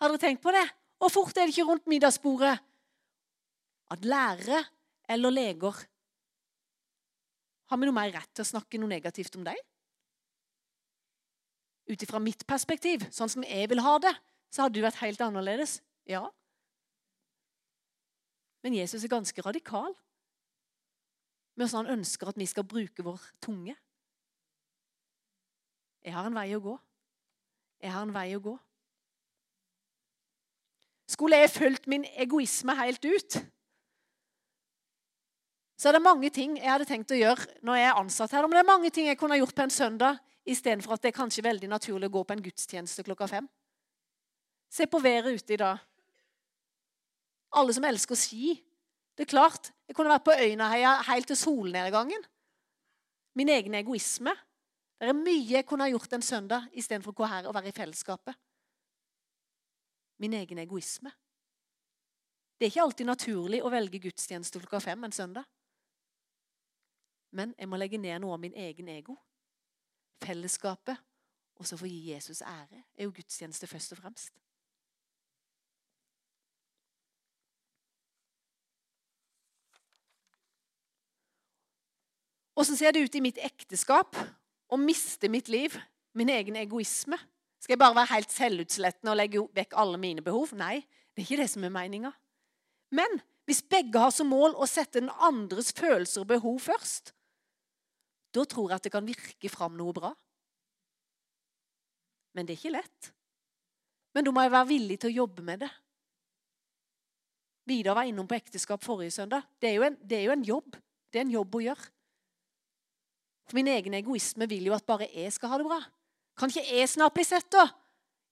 [0.00, 0.64] Har dere tenkt på det?
[1.04, 2.54] Og fort er det ikke rundt middagsbordet
[3.92, 4.62] at lærere
[5.08, 5.84] eller leger
[7.68, 9.58] Har vi noe mer rett til å snakke noe negativt om dem?
[11.88, 14.12] Ut ifra mitt perspektiv, sånn som jeg vil ha det,
[14.50, 15.78] så hadde det vært helt annerledes.
[16.08, 16.24] Ja.
[18.64, 19.92] Men Jesus er ganske radikal
[21.58, 23.74] med hvordan han ønsker at vi skal bruke vår tunge.
[26.04, 26.78] Jeg har en vei å gå.
[27.82, 28.54] Jeg har en vei å gå.
[31.08, 33.38] Skulle jeg fulgt min egoisme helt ut,
[35.78, 38.46] så er det mange ting jeg hadde tenkt å gjøre når jeg er ansatt her.
[38.46, 41.18] Men det er mange ting jeg kunne gjort på en søndag istedenfor at det er
[41.20, 43.46] kanskje veldig naturlig å gå på en gudstjeneste klokka fem.
[44.68, 45.78] Se på været ute i dag.
[47.52, 48.64] Alle som elsker ski.
[49.16, 52.24] Det er klart, Jeg kunne vært på Øynaheia helt til solnedgangen.
[53.34, 54.30] Min egen egoisme.
[55.00, 57.68] Det er mye jeg kunne ha gjort en søndag istedenfor å gå her og være
[57.68, 58.34] i fellesskapet.
[60.18, 61.10] Min egen egoisme.
[62.58, 65.46] Det er ikke alltid naturlig å velge gudstjeneste klokka fem en søndag.
[67.30, 69.16] Men jeg må legge ned noe av min egen ego.
[70.24, 70.98] Fellesskapet,
[71.56, 74.34] og så få gi Jesus ære, er jo gudstjeneste først og fremst.
[82.58, 84.16] Åssen ser det ut i mitt ekteskap
[84.68, 85.76] å miste mitt liv,
[86.18, 87.18] min egen egoisme?
[87.62, 90.50] Skal jeg bare være helt selvutslettende og legge vekk alle mine behov?
[90.58, 90.80] Nei,
[91.14, 92.10] det er ikke det som er meninga.
[92.94, 97.12] Men hvis begge har som mål å sette den andres følelser og behov først,
[98.34, 100.10] da tror jeg at det kan virke fram noe bra.
[102.34, 103.12] Men det er ikke lett.
[104.14, 105.70] Men da må jeg være villig til å jobbe med det.
[107.68, 109.46] Vidar var innom på ekteskap forrige søndag.
[109.60, 110.76] Det er, en, det er jo en jobb.
[111.12, 111.90] Det er en jobb å gjøre.
[113.48, 115.80] For min egen egoisme vil jo at bare jeg skal ha det bra.
[116.38, 117.64] Kan ikke jeg snart bli sett, da?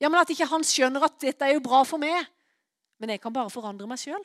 [0.01, 2.29] Ja, men At ikke han skjønner at dette er jo bra for meg.
[3.01, 4.23] Men jeg kan bare forandre meg sjøl.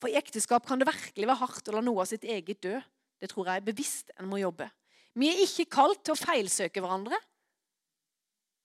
[0.00, 2.76] For i ekteskap kan det virkelig være hardt å la noe av sitt eget dø.
[3.16, 4.68] Det tror jeg er bevisst en må jobbe.
[5.16, 7.16] Vi er ikke kalt til å feilsøke hverandre.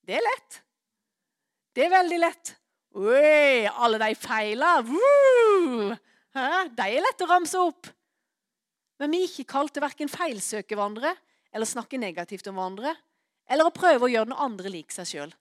[0.04, 0.60] Det er lett.
[1.72, 2.52] Det er veldig lett.
[3.00, 4.80] Oi, alle de feila.
[4.84, 5.96] Woo!
[6.76, 7.90] De er lett å ramse opp.
[9.00, 11.14] Men vi er ikke kalt til verken feilsøke hverandre
[11.56, 12.94] eller snakke negativt om hverandre,
[13.50, 15.32] eller å prøve å gjøre den andre lik seg sjøl.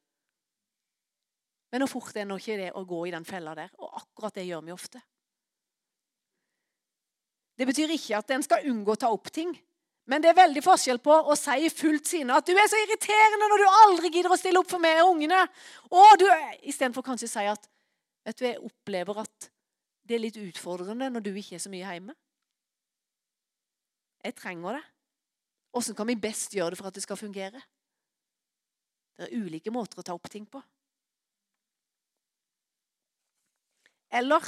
[1.68, 3.72] Men hvor fort er nå ikke det å gå i den fella der?
[3.76, 5.02] Og akkurat det gjør vi ofte.
[7.58, 9.52] Det betyr ikke at en skal unngå å ta opp ting.
[10.08, 12.78] Men det er veldig forskjell på å si i fullt sinne at 'du er så
[12.80, 15.44] irriterende når du aldri gidder å stille opp for meg og ungene'.
[15.90, 16.24] Og du,
[16.62, 17.68] Istedenfor kanskje å si at
[18.24, 19.50] 'vet du, jeg opplever at
[20.08, 22.14] det er litt utfordrende når du ikke er så mye hjemme.
[24.24, 24.84] Jeg trenger det.
[25.76, 27.60] Åssen kan vi best gjøre det for at det skal fungere?
[29.18, 30.62] Det er ulike måter å ta opp ting på.
[34.08, 34.46] Eller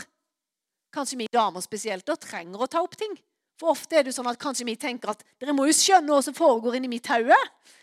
[0.94, 3.12] kanskje vi damer spesielt da trenger å ta opp ting.
[3.60, 6.22] For ofte er det sånn at kanskje vi tenker at dere må jo skjønne hva
[6.24, 7.36] som foregår inni mitt hode.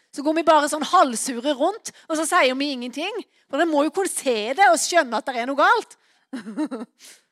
[0.09, 3.21] Så går vi bare sånn halvsure rundt, og så sier vi ingenting.
[3.45, 5.97] For dere må jo kunne se det og skjønne at det er noe galt.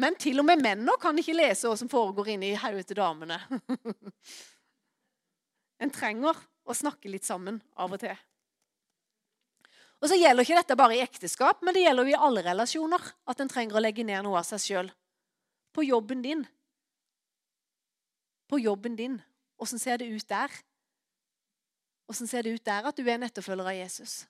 [0.00, 3.38] Men til og med mennene kan ikke lese hva som foregår inni hodet til damene.
[5.82, 8.16] en trenger å snakke litt sammen av og til.
[10.02, 13.06] Og så gjelder ikke dette bare i ekteskap, men det gjelder jo i alle relasjoner.
[13.30, 14.90] At en trenger å legge ned noe av seg sjøl.
[15.72, 16.42] På jobben din.
[18.50, 19.16] På jobben din.
[19.56, 20.52] Åssen ser det ut der?
[22.10, 24.24] Åssen ser det ut der at du er en etterfølger av Jesus?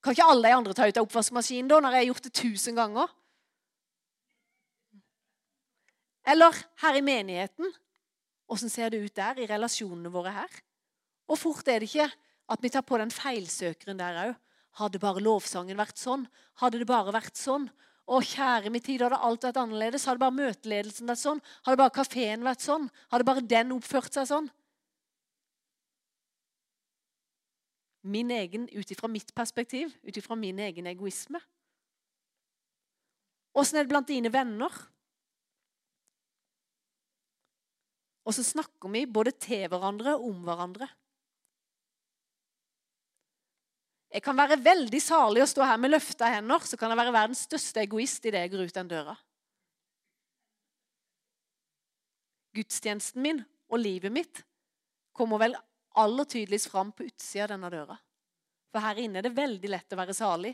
[0.00, 2.34] Kan ikke alle de andre ta ut av oppvaskmaskinen da, når jeg har gjort det
[2.40, 3.10] tusen ganger?
[6.30, 7.72] Eller her i menigheten.
[8.50, 10.60] Åssen ser det ut der, i relasjonene våre her?
[11.30, 12.08] Og fort er det ikke
[12.50, 14.38] at vi tar på den feilsøkeren der òg.
[14.80, 16.24] Hadde bare lovsangen vært sånn?
[16.62, 17.68] Hadde det bare vært sånn?
[18.10, 20.06] Å, kjære min tid, hadde alt vært annerledes?
[20.08, 21.42] Hadde bare møteledelsen vært sånn?
[21.66, 22.88] Hadde bare kafeen vært sånn?
[23.12, 24.48] Hadde bare den oppført seg sånn?
[28.02, 31.40] Min egen, ut ifra mitt perspektiv, ut ifra min egen egoisme?
[33.56, 34.72] Åssen er det blant dine venner?
[38.24, 40.88] Og så snakker vi både til hverandre og om hverandre.
[44.10, 47.14] Jeg kan være veldig salig å stå her med løfta hender, så kan jeg være
[47.14, 49.14] verdens største egoist idet jeg går ut den døra.
[52.58, 54.42] Gudstjenesten min og livet mitt
[55.14, 55.54] kommer vel
[55.98, 57.96] aller tydeligst fram på utsida av denne døra.
[58.70, 60.52] For her inne er det veldig lett å være salig.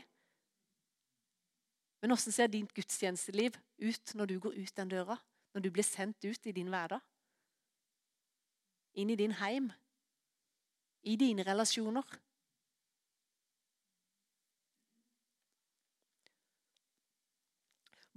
[2.01, 5.17] Men åssen ser ditt gudstjenesteliv ut når du går ut den døra?
[5.53, 7.01] Når du blir sendt ut i din hverdag?
[8.97, 9.71] Inn i din heim?
[11.05, 12.05] I dine relasjoner?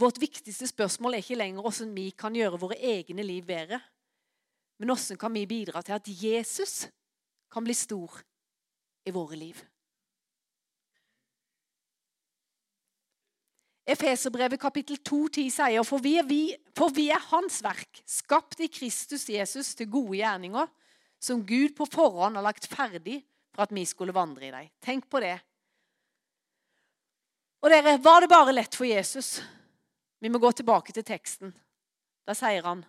[0.01, 3.83] Vårt viktigste spørsmål er ikke lenger hvordan vi kan gjøre våre egne liv bedre,
[4.81, 6.87] men hvordan kan vi bidra til at Jesus
[7.51, 8.21] kan bli stor
[9.05, 9.59] i våre liv.
[13.91, 16.43] Efeserbrevet kapittel 2,10 sier for vi, vi,
[16.77, 20.69] for vi er Hans verk, skapt i Kristus Jesus til gode gjerninger,
[21.21, 23.19] som Gud på forhånd har lagt ferdig
[23.51, 24.69] for at vi skulle vandre i dem.
[24.85, 25.35] Tenk på det.
[27.61, 29.41] Og dere, var det bare lett for Jesus?
[30.21, 31.53] Vi må gå tilbake til teksten.
[32.25, 32.85] Da sier han,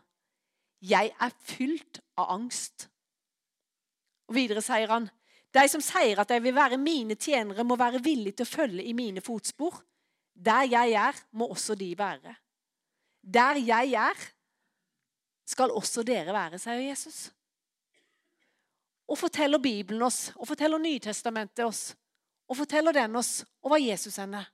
[0.82, 2.90] 'Jeg er fylt av angst
[4.32, 5.10] og videre sier han
[5.52, 8.86] de som sier at de vil være mine tjenere, må være villige til å følge
[8.88, 9.82] i mine fotspor.
[10.32, 12.38] Der jeg er, må også de være.
[13.22, 14.22] Der jeg er,
[15.46, 17.26] skal også dere være, sier Jesus.
[19.12, 21.90] Og forteller Bibelen oss, og forteller Nytestamentet oss,
[22.48, 24.46] og forteller den oss, og hva Jesus henne?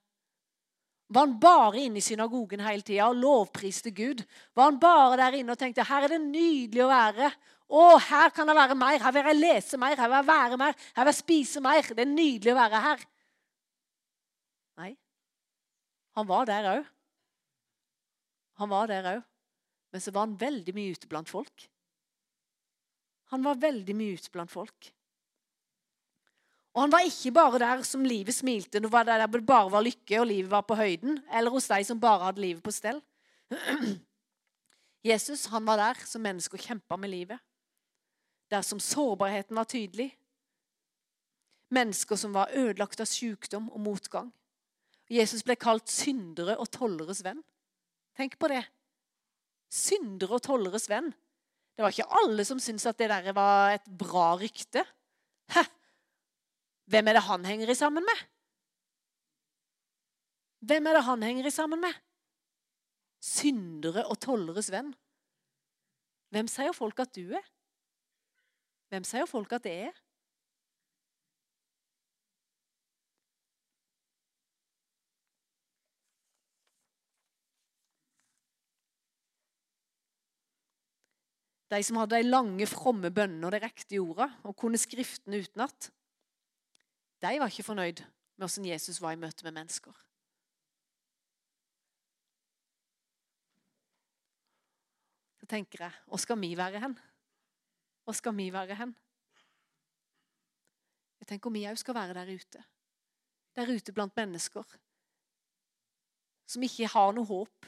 [1.07, 4.25] Var han bare inne i synagogen hele tida og lovpriste Gud?
[4.57, 7.29] Var han bare der inne og tenkte her er det nydelig å være?
[7.67, 10.59] Å, her kan jeg være mer, her vil jeg lese mer, her vil jeg være
[10.59, 11.89] mer, her vil jeg spise mer.
[11.91, 13.07] Det er nydelig å være her.
[14.79, 14.91] Nei.
[16.15, 16.93] Han var der òg.
[18.61, 19.25] Han var der òg.
[19.91, 21.67] Men så var han veldig mye ute blant folk.
[23.33, 24.91] Han var veldig mye ute blant folk.
[26.77, 30.19] Og han var ikke bare der som livet smilte, det der det bare var lykke
[30.21, 33.01] og livet var på høyden, eller hos de som bare hadde livet på stell.
[35.09, 37.41] Jesus han var der som menneske og kjempa med livet.
[38.51, 40.11] Der som sårbarheten var tydelig.
[41.73, 44.31] Mennesker som var ødelagt av sykdom og motgang.
[45.11, 47.41] Jesus ble kalt syndere og tolleres venn.
[48.15, 48.63] Tenk på det.
[49.71, 51.11] Syndere og tolleres venn.
[51.75, 54.83] Det var ikke alle som syntes at det der var et bra rykte.
[55.53, 55.63] Hæ?
[56.87, 58.23] Hvem er det han henger i sammen med?
[60.67, 61.99] Hvem er det han henger i sammen med?
[63.23, 64.93] Syndere og tolleres venn.
[66.33, 67.45] Hvem sier folk at du er?
[68.89, 69.95] Hvem sier folk at det er?
[81.67, 85.89] De som hadde de lange, fromme bønnene og de riktige orda og kunne Skriftene utenat,
[87.21, 88.03] de var ikke fornøyd
[88.37, 89.91] med hvordan Jesus var i møte med mennesker.
[95.41, 96.95] Da tenker jeg hvor skal vi være hen?
[98.07, 98.95] Hvor skal vi være hen?
[101.19, 102.61] Jeg tenker vi òg skal være der ute.
[103.57, 104.63] Der ute blant mennesker
[106.47, 107.67] som ikke har noe håp,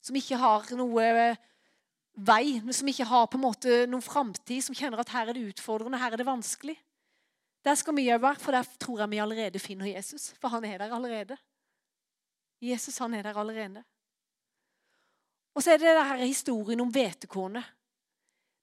[0.00, 1.26] som ikke har noe
[2.16, 5.50] vei, som ikke har på en måte noen framtid, som kjenner at her er det
[5.50, 6.78] utfordrende, her er det vanskelig.
[7.66, 10.30] Der skal vi òg være, for der tror jeg vi allerede finner Jesus.
[10.40, 11.36] For han er der allerede.
[12.62, 13.84] Jesus han er der allerede.
[15.52, 17.75] Og så er det denne historien om hvetekornet.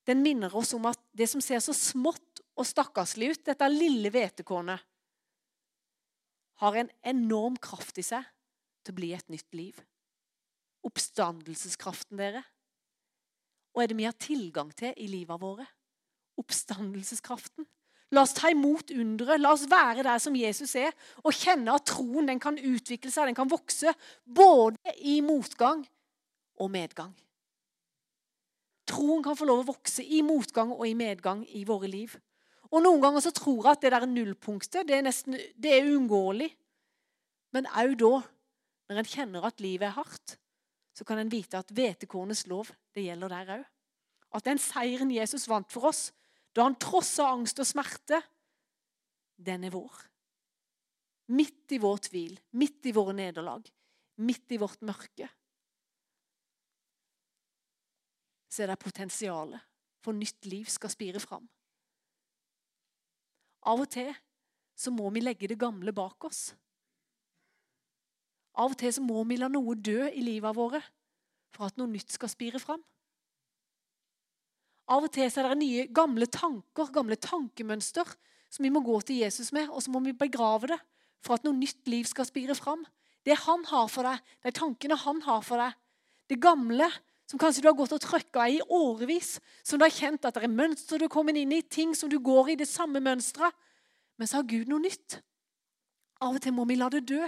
[0.07, 4.11] Den minner oss om at det som ser så smått og stakkarslig ut, dette lille
[4.13, 4.81] hvetekornet,
[6.63, 8.23] har en enorm kraft i seg
[8.83, 9.79] til å bli et nytt liv.
[10.85, 12.43] Oppstandelseskraften, dere.
[13.73, 15.65] Og er det vi har tilgang til i livet våre?
[16.39, 17.65] Oppstandelseskraften.
[18.13, 19.41] La oss ta imot underet.
[19.41, 23.31] La oss være der som Jesus er, og kjenne at troen den kan utvikle seg,
[23.31, 25.81] den kan vokse, både i motgang
[26.61, 27.15] og medgang.
[28.89, 32.15] Troen kan få lov å vokse i motgang og i medgang i våre liv.
[32.73, 35.91] Og Noen ganger så tror jeg at det der nullpunktet det er, nesten, det er
[35.91, 36.49] uunngåelig.
[37.53, 38.15] Men òg da,
[38.89, 40.37] når en kjenner at livet er hardt,
[40.93, 43.67] så kan en vite at hvetekornets lov det gjelder der òg.
[44.33, 46.07] At den seieren Jesus vant for oss,
[46.53, 48.19] da han trossa angst og smerte,
[49.37, 49.93] den er vår.
[51.33, 53.63] Midt i vår tvil, midt i våre nederlag,
[54.25, 55.29] midt i vårt mørke.
[58.53, 59.61] Så er det potensialet
[60.03, 61.47] for nytt liv skal spire fram.
[63.65, 64.11] Av og til
[64.77, 66.51] så må vi legge det gamle bak oss.
[68.53, 70.81] Av og til så må vi la noe dø i livet våre
[71.53, 72.81] for at noe nytt skal spire fram.
[74.93, 78.09] Av og til så er det nye, gamle tanker, gamle tankemønster,
[78.53, 80.79] som vi må gå til Jesus med, og så må vi begrave det
[81.23, 82.83] for at noe nytt liv skal spire fram.
[83.23, 85.79] Det han har for deg, de tankene han har for deg,
[86.29, 86.89] det gamle
[87.33, 90.43] som kanskje du har gått og trøkka i årevis, som du har kjent at det
[90.45, 93.55] er mønster du har kommet inn i, ting som du går i, det samme mønsteret.
[94.21, 95.15] Men så har Gud noe nytt.
[96.21, 97.25] Av og til må vi la det dø.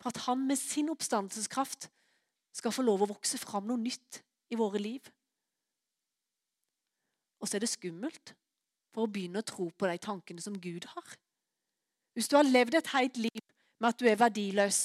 [0.00, 1.90] For at han med sin oppstandelseskraft
[2.56, 5.12] skal få lov å vokse fram noe nytt i våre liv.
[7.44, 8.32] Og så er det skummelt
[8.88, 11.12] for å begynne å tro på de tankene som Gud har.
[12.16, 13.44] Hvis du har levd et helt liv
[13.76, 14.80] med at du er verdiløs,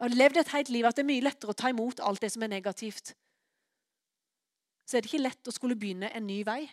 [0.00, 2.30] har levd et helt liv at det er mye lettere å ta imot alt det
[2.32, 3.12] som er negativt,
[4.88, 6.64] så er det ikke lett å skulle begynne en ny vei.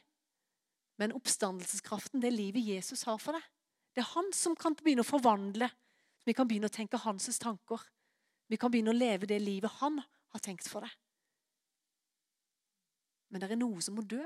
[0.97, 3.43] Men oppstandelseskraften, det livet Jesus har for deg.
[3.93, 5.69] Det er han som kan begynne å forvandle.
[6.25, 7.84] Vi kan begynne å tenke hans tanker.
[8.49, 10.95] Vi kan begynne å leve det livet han har tenkt for deg.
[13.30, 14.23] Men det er noe som må dø.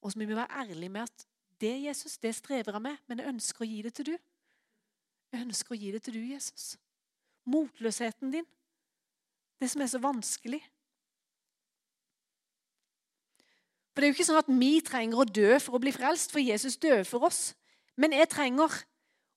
[0.00, 1.26] Og så må vi være ærlige med at
[1.60, 4.14] det Jesus, det strever jeg med, men jeg ønsker å gi det til du.
[5.30, 6.72] Jeg ønsker å gi det til du, Jesus.
[7.48, 8.46] Motløsheten din.
[9.60, 10.60] Det som er så vanskelig.
[13.90, 16.32] For Det er jo ikke sånn at vi trenger å dø for å bli frelst,
[16.32, 17.50] for Jesus døde for oss.
[18.00, 18.84] Men jeg trenger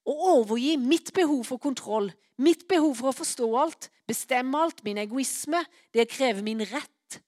[0.04, 4.98] Å overgi mitt behov for kontroll, mitt behov for å forstå alt, bestemme alt, min
[5.00, 5.62] egoisme,
[5.96, 7.20] det krever min rett.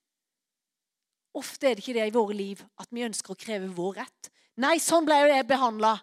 [1.40, 4.30] Ofte er det ikke det i våre liv at vi ønsker å kreve vår rett.
[4.60, 5.94] Nei, sånn ble jeg behandla.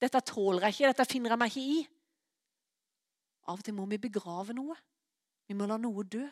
[0.00, 1.78] Dette tåler jeg ikke, dette finner jeg meg ikke i.
[3.46, 4.74] Av og til må vi begrave noe.
[5.46, 6.24] Vi må la noe dø.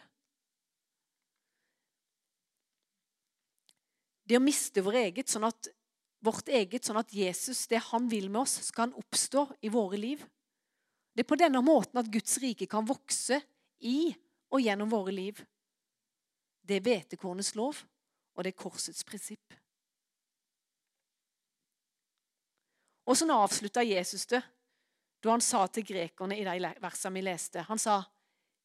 [4.24, 5.68] Det å miste vår eget, sånn at,
[6.24, 10.22] vårt eget, sånn at Jesus, det han vil med oss, skal oppstå i våre liv.
[11.14, 13.38] Det er på denne måten at Guds rike kan vokse
[13.84, 14.08] i
[14.50, 15.38] og gjennom våre liv.
[16.64, 17.84] Det er hvetekornets lov,
[18.34, 19.54] og det er korsets prinsipp.
[23.04, 24.40] Og sånn avslutta Jesus det
[25.24, 27.64] da han sa til grekerne i de versene vi leste.
[27.68, 28.02] Han sa,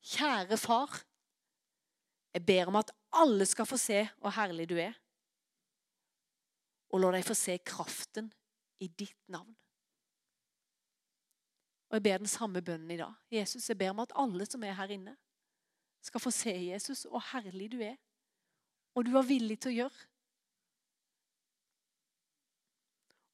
[0.03, 1.03] 'Kjære far,
[2.33, 4.99] jeg ber om at alle skal få se hvor herlig du er.'
[6.89, 8.31] Og la dem få se kraften
[8.79, 9.55] i ditt navn.
[11.89, 13.13] Og Jeg ber den samme bønnen i dag.
[13.31, 15.17] Jesus, jeg ber om at alle som er her inne,
[16.01, 17.95] skal få se Jesus, hvor herlig du er.
[18.95, 20.07] Og du var villig til å gjøre.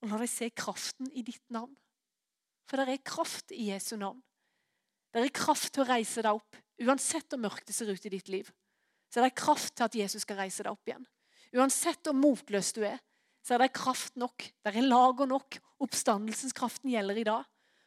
[0.02, 1.76] Og la dem se kraften i ditt navn.
[2.66, 4.22] For det er kraft i Jesu navn.
[5.14, 6.58] Det er kraft til å reise deg opp.
[6.84, 8.50] Uansett hvor mørkt det ser ut i ditt liv,
[9.08, 11.06] så er det kraft til at Jesus skal reise deg opp igjen.
[11.56, 12.98] Uansett hvor motløs du er,
[13.46, 14.44] så er det kraft nok.
[14.44, 15.60] Det er lager nok.
[15.86, 17.46] Oppstandelseskraften gjelder i dag.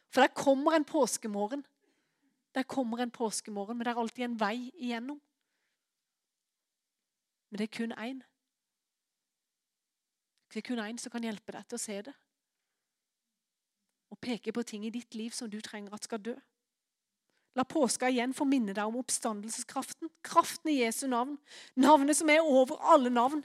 [0.09, 1.65] For der kommer en påskemorgen.
[2.55, 5.19] Der kommer en påskemorgen, men det er alltid en vei igjennom.
[7.49, 8.23] Men det er kun én.
[10.49, 12.15] Det er kun én som kan hjelpe deg til å se det
[14.21, 16.35] peke på ting i ditt liv som du trenger at skal dø.
[17.57, 20.11] La påska igjen få minne deg om oppstandelseskraften.
[20.25, 21.37] Kraften i Jesu navn.
[21.75, 23.41] Navnet som er over alle navn.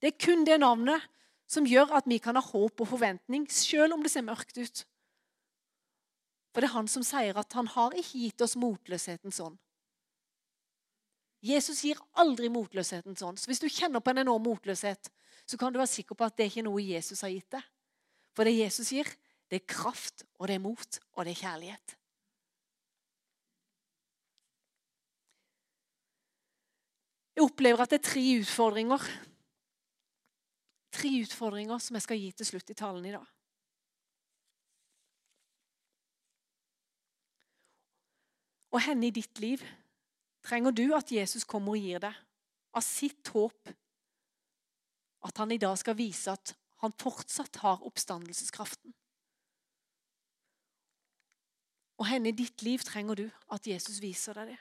[0.00, 1.04] Det er kun det navnet
[1.50, 4.84] som gjør at vi kan ha håp og forventning, selv om det ser mørkt ut.
[6.54, 9.58] For det er han som sier at han har ikke gitt oss motløsheten sånn.
[11.44, 13.38] Jesus gir aldri motløsheten sånn.
[13.40, 15.10] Så hvis du kjenner på en enorm motløshet,
[15.48, 17.68] så kan du være sikker på at det ikke er noe Jesus har gitt deg.
[18.36, 19.08] For det Jesus gir,
[19.50, 21.96] det er kraft, og det er mot, og det er kjærlighet.
[27.36, 29.10] Jeg opplever at det er tre utfordringer
[30.90, 33.26] Tre utfordringer som jeg skal gi til slutt i talen i dag.
[38.74, 39.62] Og henne i ditt liv
[40.46, 42.18] trenger du at Jesus kommer og gir deg
[42.74, 43.70] av sitt håp.
[45.26, 48.94] At han i dag skal vise at han fortsatt har oppstandelseskraften.
[52.00, 54.58] Og henne i ditt liv trenger du at Jesus viser deg det.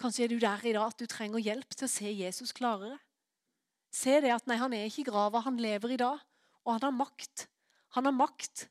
[0.00, 2.96] Kanskje er du der i dag at du trenger hjelp til å se Jesus klarere.
[3.92, 6.22] Se det at nei, han er ikke i grava, han lever i dag,
[6.64, 7.46] og han har makt.
[7.92, 8.66] Han har makt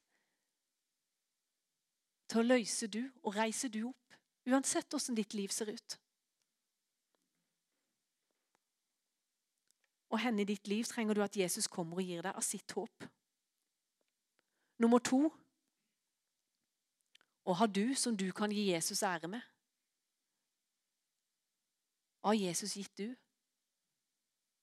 [2.31, 4.17] til å løse du og reise du opp,
[4.49, 5.97] uansett åssen ditt liv ser ut.
[10.11, 12.73] Og henne i ditt liv trenger du at Jesus kommer og gir deg av sitt
[12.75, 13.05] håp.
[14.81, 15.29] Nummer to
[17.45, 19.41] og har du som du kan gi Jesus ære med?
[22.23, 23.15] Har Jesus gitt du,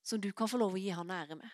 [0.02, 1.50] som du kan få lov å gi han ære med?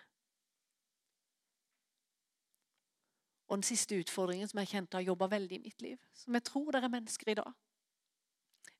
[3.49, 6.45] Og den siste utfordringen som jeg kjente har jobba veldig i mitt liv, som jeg
[6.45, 7.53] tror dere er mennesker i dag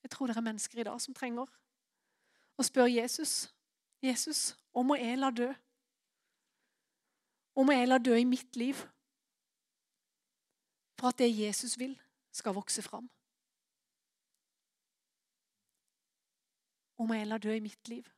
[0.03, 1.49] Jeg tror dere er mennesker i dag som trenger
[2.59, 3.55] å spørre Jesus
[4.05, 5.49] Jesus, om må jeg la dø?
[7.57, 8.77] Om må jeg la dø i mitt liv
[10.99, 11.95] for at det Jesus vil,
[12.35, 13.07] skal vokse fram.
[16.99, 18.09] Om jeg lar dø i mitt liv.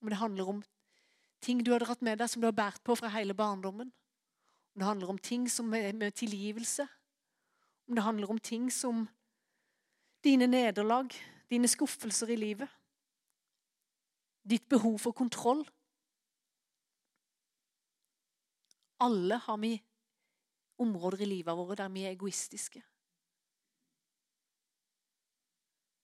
[0.00, 0.64] Om det handler om
[1.40, 3.92] ting du har dratt med deg som du har båret på fra hele barndommen.
[4.74, 6.86] Om det handler om ting som er med tilgivelse.
[7.88, 9.06] Om det handler om ting som
[10.24, 11.12] dine nederlag,
[11.50, 12.68] dine skuffelser i livet.
[14.44, 15.64] Ditt behov for kontroll.
[19.00, 19.74] Alle har vi
[20.78, 22.82] områder i livet vårt der vi er egoistiske.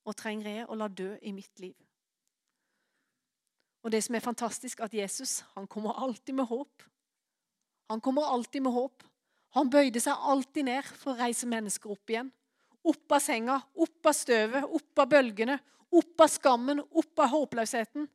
[0.05, 1.77] Og trenger jeg å la dø i mitt liv.
[3.83, 6.83] Og det som er fantastisk, at Jesus han kommer alltid med håp.
[7.91, 9.03] Han kommer alltid med håp.
[9.53, 12.31] Han bøyde seg alltid ned for å reise mennesker opp igjen.
[12.83, 15.59] Opp av senga, opp av støvet, opp av bølgene,
[15.93, 18.09] opp av skammen, opp av håpløsheten.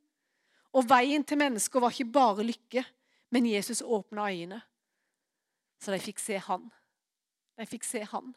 [0.75, 2.83] Og veien til mennesker var ikke bare lykke,
[3.31, 4.63] men Jesus åpna øynene
[5.81, 6.69] så de fikk se han.
[7.57, 8.33] De fikk se han.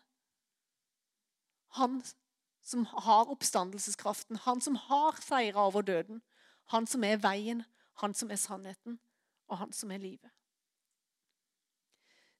[1.78, 2.00] Han
[2.62, 6.20] som har oppstandelseskraften, han som har seira over døden.
[6.70, 7.64] Han som er veien,
[8.02, 9.00] han som er sannheten,
[9.48, 10.30] og han som er livet.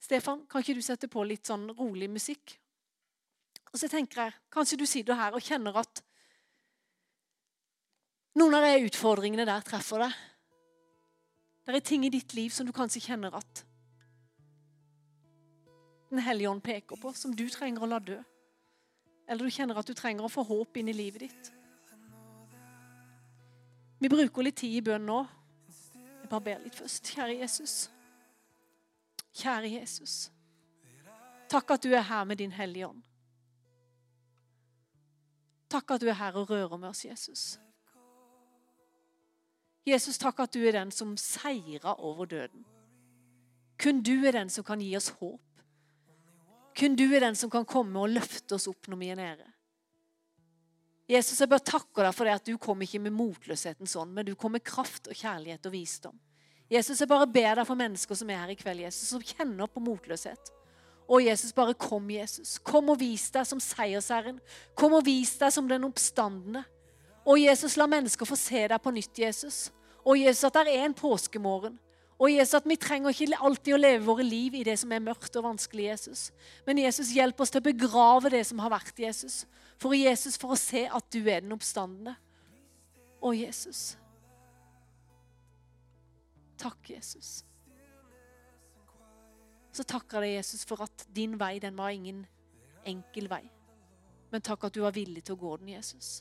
[0.01, 2.55] Stefan, kan ikke du sette på litt sånn rolig musikk?
[3.71, 6.03] Og så tenker jeg, Kanskje du sitter her og kjenner at
[8.41, 10.15] noen av de utfordringene der treffer deg.
[11.67, 13.65] Det er ting i ditt liv som du kanskje kjenner at
[16.11, 18.19] Den hellige ånd peker på, som du trenger å la dø.
[19.31, 21.53] Eller du kjenner at du trenger å få håp inn i livet ditt.
[24.01, 25.21] Vi bruker litt tid i bønn nå.
[26.03, 27.13] Jeg bare ber litt først.
[27.15, 27.75] Kjære Jesus.
[29.37, 30.15] Kjære Jesus.
[31.51, 33.03] Takk at du er her med din Hellige Ånd.
[35.71, 37.59] Takk at du er her og rører med oss, Jesus.
[39.87, 42.65] Jesus, takk at du er den som seira over døden.
[43.79, 45.50] Kun du er den som kan gi oss håp.
[46.81, 49.49] Kun du er den som kan komme og løfte oss opp når vi er nede.
[51.11, 54.29] Jesus, jeg bare takker deg for det at du kom ikke med motløsheten sånn, men
[54.29, 56.17] du kom med kraft og kjærlighet og visdom.
[56.71, 59.67] Jesus, jeg bare ber deg for mennesker som er her i kveld, Jesus, som kjenner
[59.67, 60.53] på motløshet.
[61.11, 62.55] Å, Jesus, bare kom, Jesus.
[62.63, 64.39] Kom og vis deg som seiersherren.
[64.79, 66.63] Kom og vis deg som den oppstandende.
[67.27, 69.59] Å, Jesus, la mennesker få se deg på nytt, Jesus.
[70.07, 71.75] Og Jesus, at det er en påskemorgen.
[72.21, 75.01] Og Jesus, at vi trenger ikke alltid å leve våre liv i det som er
[75.01, 76.25] mørkt og vanskelig, Jesus.
[76.67, 79.47] Men Jesus, hjelp oss til å begrave det som har vært Jesus.
[79.81, 82.13] For Jesus, for å se at du er den oppstandende.
[83.25, 83.95] Å, Jesus.
[86.61, 87.39] Takk, Jesus.
[89.73, 92.27] Så takker jeg deg, Jesus, for at din vei, den var ingen
[92.85, 93.47] enkel vei.
[94.31, 96.19] Men takk at du var villig til å gå den, Jesus.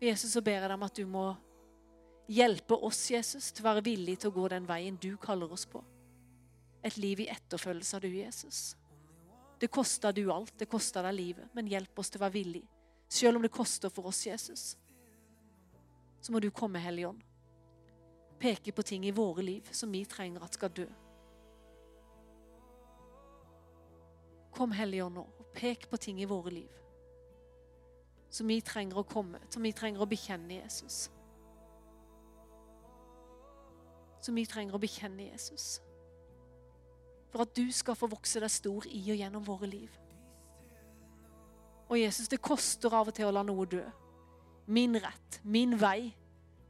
[0.00, 1.26] Jesus, så ber jeg deg om at du må
[2.28, 5.64] hjelpe oss, Jesus, til å være villig til å gå den veien du kaller oss
[5.68, 5.82] på.
[6.84, 8.60] Et liv i etterfølgelse av du, Jesus.
[9.58, 12.62] Det koster du alt, det koster deg livet, men hjelp oss til å være villig.
[13.08, 14.76] Selv om det koster for oss, Jesus,
[16.20, 17.24] så må du komme, Hellige Ånd.
[18.38, 20.86] Peke på ting i våre liv som vi trenger at skal dø.
[24.54, 26.74] Kom, Hellige Ånd, nå, og pek på ting i våre liv
[28.30, 31.08] som vi trenger å komme, som vi trenger å bekjenne Jesus.
[34.28, 35.78] Som vi trenger å bekjenne Jesus.
[37.32, 39.94] For at du skal få vokse deg stor i og gjennom våre liv.
[41.88, 43.80] Og Jesus, det koster av og til å la noe dø.
[44.68, 46.10] Min rett, min vei.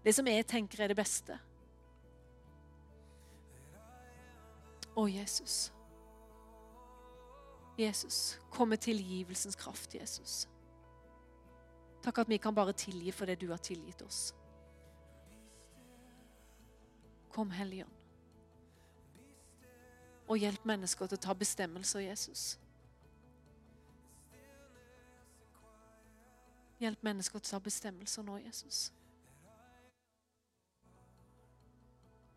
[0.06, 1.34] Det som jeg tenker er det beste.
[4.94, 5.72] Å, Jesus.
[7.74, 10.44] Jesus, kom med tilgivelsens kraft, Jesus.
[12.06, 14.28] Takk at vi kan bare tilgi for det du har tilgitt oss.
[17.32, 17.94] Kom, Hellige Ånd.
[20.28, 22.58] Og hjelp mennesker til å ta bestemmelser, Jesus.
[26.78, 28.92] Hjelp mennesker til å ta bestemmelser nå, Jesus.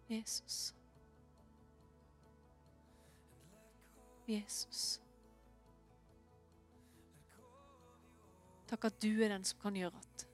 [0.10, 0.74] Jesus.
[4.28, 5.02] Jesus.
[8.72, 10.26] Takk at du er den som kan gjøre at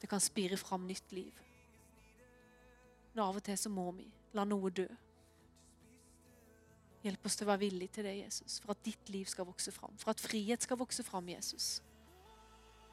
[0.00, 1.47] det kan spire fram nytt liv.
[3.18, 4.04] Men av og til så må vi
[4.38, 4.84] la noe dø.
[7.02, 9.72] Hjelp oss til å være villige til det, Jesus, for at ditt liv skal vokse
[9.74, 9.96] fram.
[9.98, 11.80] For at frihet skal vokse fram, Jesus.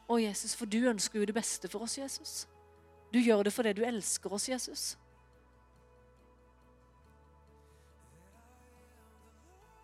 [0.10, 2.34] Å, Jesus, for du ønsker jo det beste for oss, Jesus.
[3.14, 4.88] Du gjør det fordi du elsker oss, Jesus.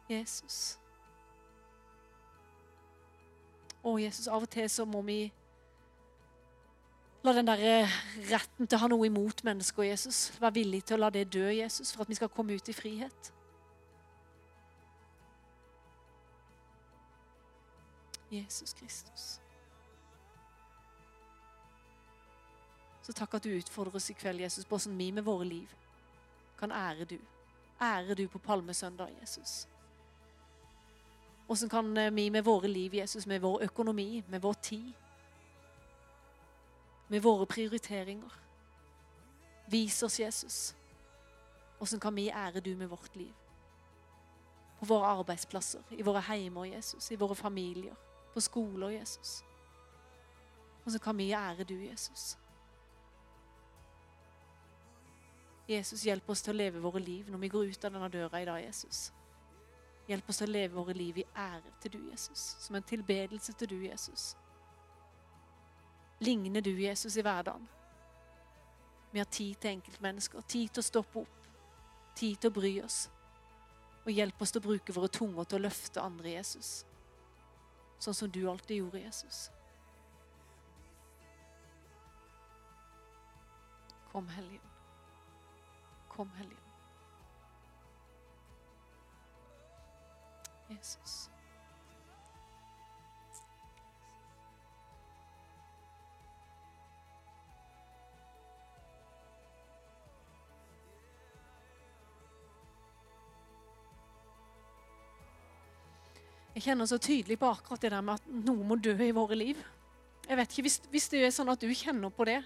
[0.09, 0.57] Jesus.
[3.85, 5.19] Å, Jesus, av og til så må vi
[7.23, 7.99] la den der eh,
[8.31, 11.45] retten til å ha noe imot mennesker, Jesus, være villig til å la det dø,
[11.53, 13.33] Jesus, for at vi skal komme ut i frihet.
[18.31, 19.41] Jesus Kristus.
[23.01, 25.77] Så takk at du utfordrer oss i kveld, Jesus, på hvordan vi med våre liv
[26.59, 27.17] kan ære du.
[27.81, 29.67] Ære du på palmesøndag, Jesus.
[31.45, 34.93] Hvordan kan eh, vi med våre liv, Jesus, med vår økonomi, med vår tid,
[37.11, 38.37] med våre prioriteringer
[39.71, 40.75] Vis oss, Jesus.
[41.77, 43.33] Hvordan kan vi ære du med vårt liv?
[44.79, 47.95] På våre arbeidsplasser, i våre heimer, Jesus, i våre familier,
[48.33, 49.43] på skoler, Jesus.
[50.83, 52.37] Hvordan kan vi ære du, Jesus?
[55.67, 58.41] Jesus, hjelp oss til å leve våre liv når vi går ut av denne døra
[58.41, 59.11] i dag, Jesus.
[60.07, 62.55] Hjelp oss til å leve våre liv i ære til du, Jesus.
[62.59, 64.35] Som en tilbedelse til du, Jesus
[66.21, 67.67] ligner du Jesus i hverdagen?
[69.11, 71.47] Vi har tid til enkeltmennesker, tid til å stoppe opp,
[72.15, 72.99] tid til å bry oss.
[74.05, 76.69] Og hjelpe oss til å bruke våre tunger til å løfte andre Jesus.
[78.01, 79.49] Sånn som du alltid gjorde, Jesus.
[84.11, 84.59] Kom, Hellige
[86.11, 86.59] Kom, Hellige
[90.69, 91.30] Jesus.
[106.55, 109.37] Jeg kjenner så tydelig på akkurat det der med at noe må dø i våre
[109.39, 109.59] liv.
[110.27, 112.41] Jeg vet ikke, Hvis, hvis det er sånn at du kjenner på det,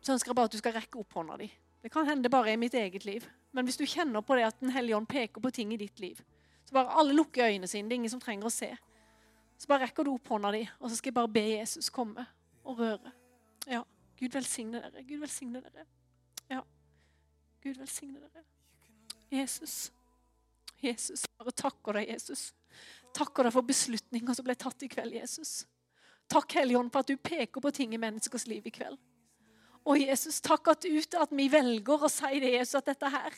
[0.00, 1.50] så ønsker jeg bare at du skal rekke opp hånda di.
[1.82, 3.26] Det kan hende bare i mitt eget liv.
[3.52, 6.00] Men hvis du kjenner på det at Den hellige ånd peker på ting i ditt
[6.00, 6.20] liv,
[6.64, 7.88] så bare alle lukker øynene sine.
[7.88, 8.72] Det er ingen som trenger å se.
[9.58, 12.26] Så bare rekker du opp hånda di, og så skal jeg bare be Jesus komme
[12.64, 13.12] og røre.
[13.70, 13.82] Ja.
[14.16, 15.04] Gud velsigne dere.
[15.04, 15.84] Gud velsigne dere.
[16.50, 16.62] Ja.
[17.62, 18.44] Gud velsigne dere.
[19.32, 19.92] Jesus.
[20.82, 22.50] Jesus, bare takker deg, Jesus.
[23.16, 25.64] Takker deg for beslutninger som ble tatt i kveld, Jesus.
[26.28, 28.98] Takk, Hellige Ånd, for at du peker på ting i menneskers liv i kveld.
[29.86, 33.36] Og Jesus, takk at ut at vi velger å si det, Jesus, at dette her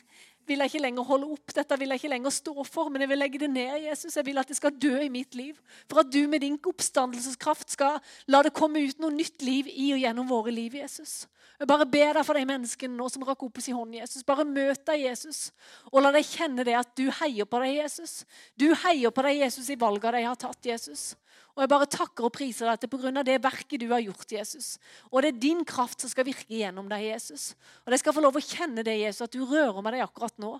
[0.48, 3.12] vil jeg ikke lenger holde opp, dette vil jeg ikke lenger stå for, men jeg
[3.12, 4.16] vil legge det ned, Jesus.
[4.16, 5.58] Jeg vil at det skal dø i mitt liv.
[5.90, 7.98] For at du med din oppstandelseskraft skal
[8.32, 11.26] la det komme ut noe nytt liv i og gjennom våre liv, Jesus.
[11.58, 14.22] Jeg bare ber deg for de menneskene nå som rakk opp i sin hånd, Jesus.
[14.26, 15.48] Bare møt deg, Jesus,
[15.90, 18.20] og la deg kjenne det at du heier på deg, Jesus.
[18.54, 21.10] Du heier på deg, Jesus, i valgene de har tatt, Jesus.
[21.58, 23.22] Og jeg bare takker og priser deg at det er pga.
[23.26, 24.66] det verket du har gjort, Jesus.
[25.10, 27.56] Og det er din kraft som skal virke gjennom deg, Jesus.
[27.82, 30.38] Og de skal få lov å kjenne det, Jesus, at du rører med deg akkurat
[30.38, 30.52] nå.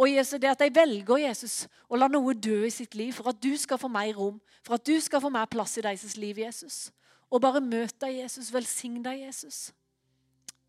[0.00, 3.28] Og Jesus, det at de velger Jesus å la noe dø i sitt liv for
[3.28, 6.16] at du skal få mer rom, for at du skal få mer plass i deres
[6.16, 6.86] liv, Jesus.
[7.28, 8.48] Og bare møt deg, Jesus.
[8.54, 9.66] Velsign deg, Jesus.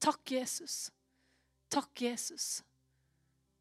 [0.04, 0.90] Takk, Jesus.
[1.72, 2.66] Takk, Jesus.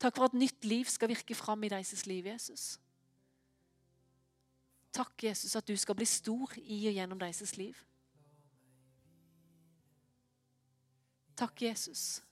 [0.03, 2.75] Takk for at nytt liv skal virke fram i deres liv, Jesus.
[4.99, 7.76] Takk, Jesus, at du skal bli stor i og gjennom deres liv.
[11.38, 12.22] Takk, Jesus.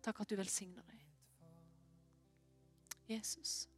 [0.00, 1.02] Takk at du velsigner deg.
[3.10, 3.69] Jesus.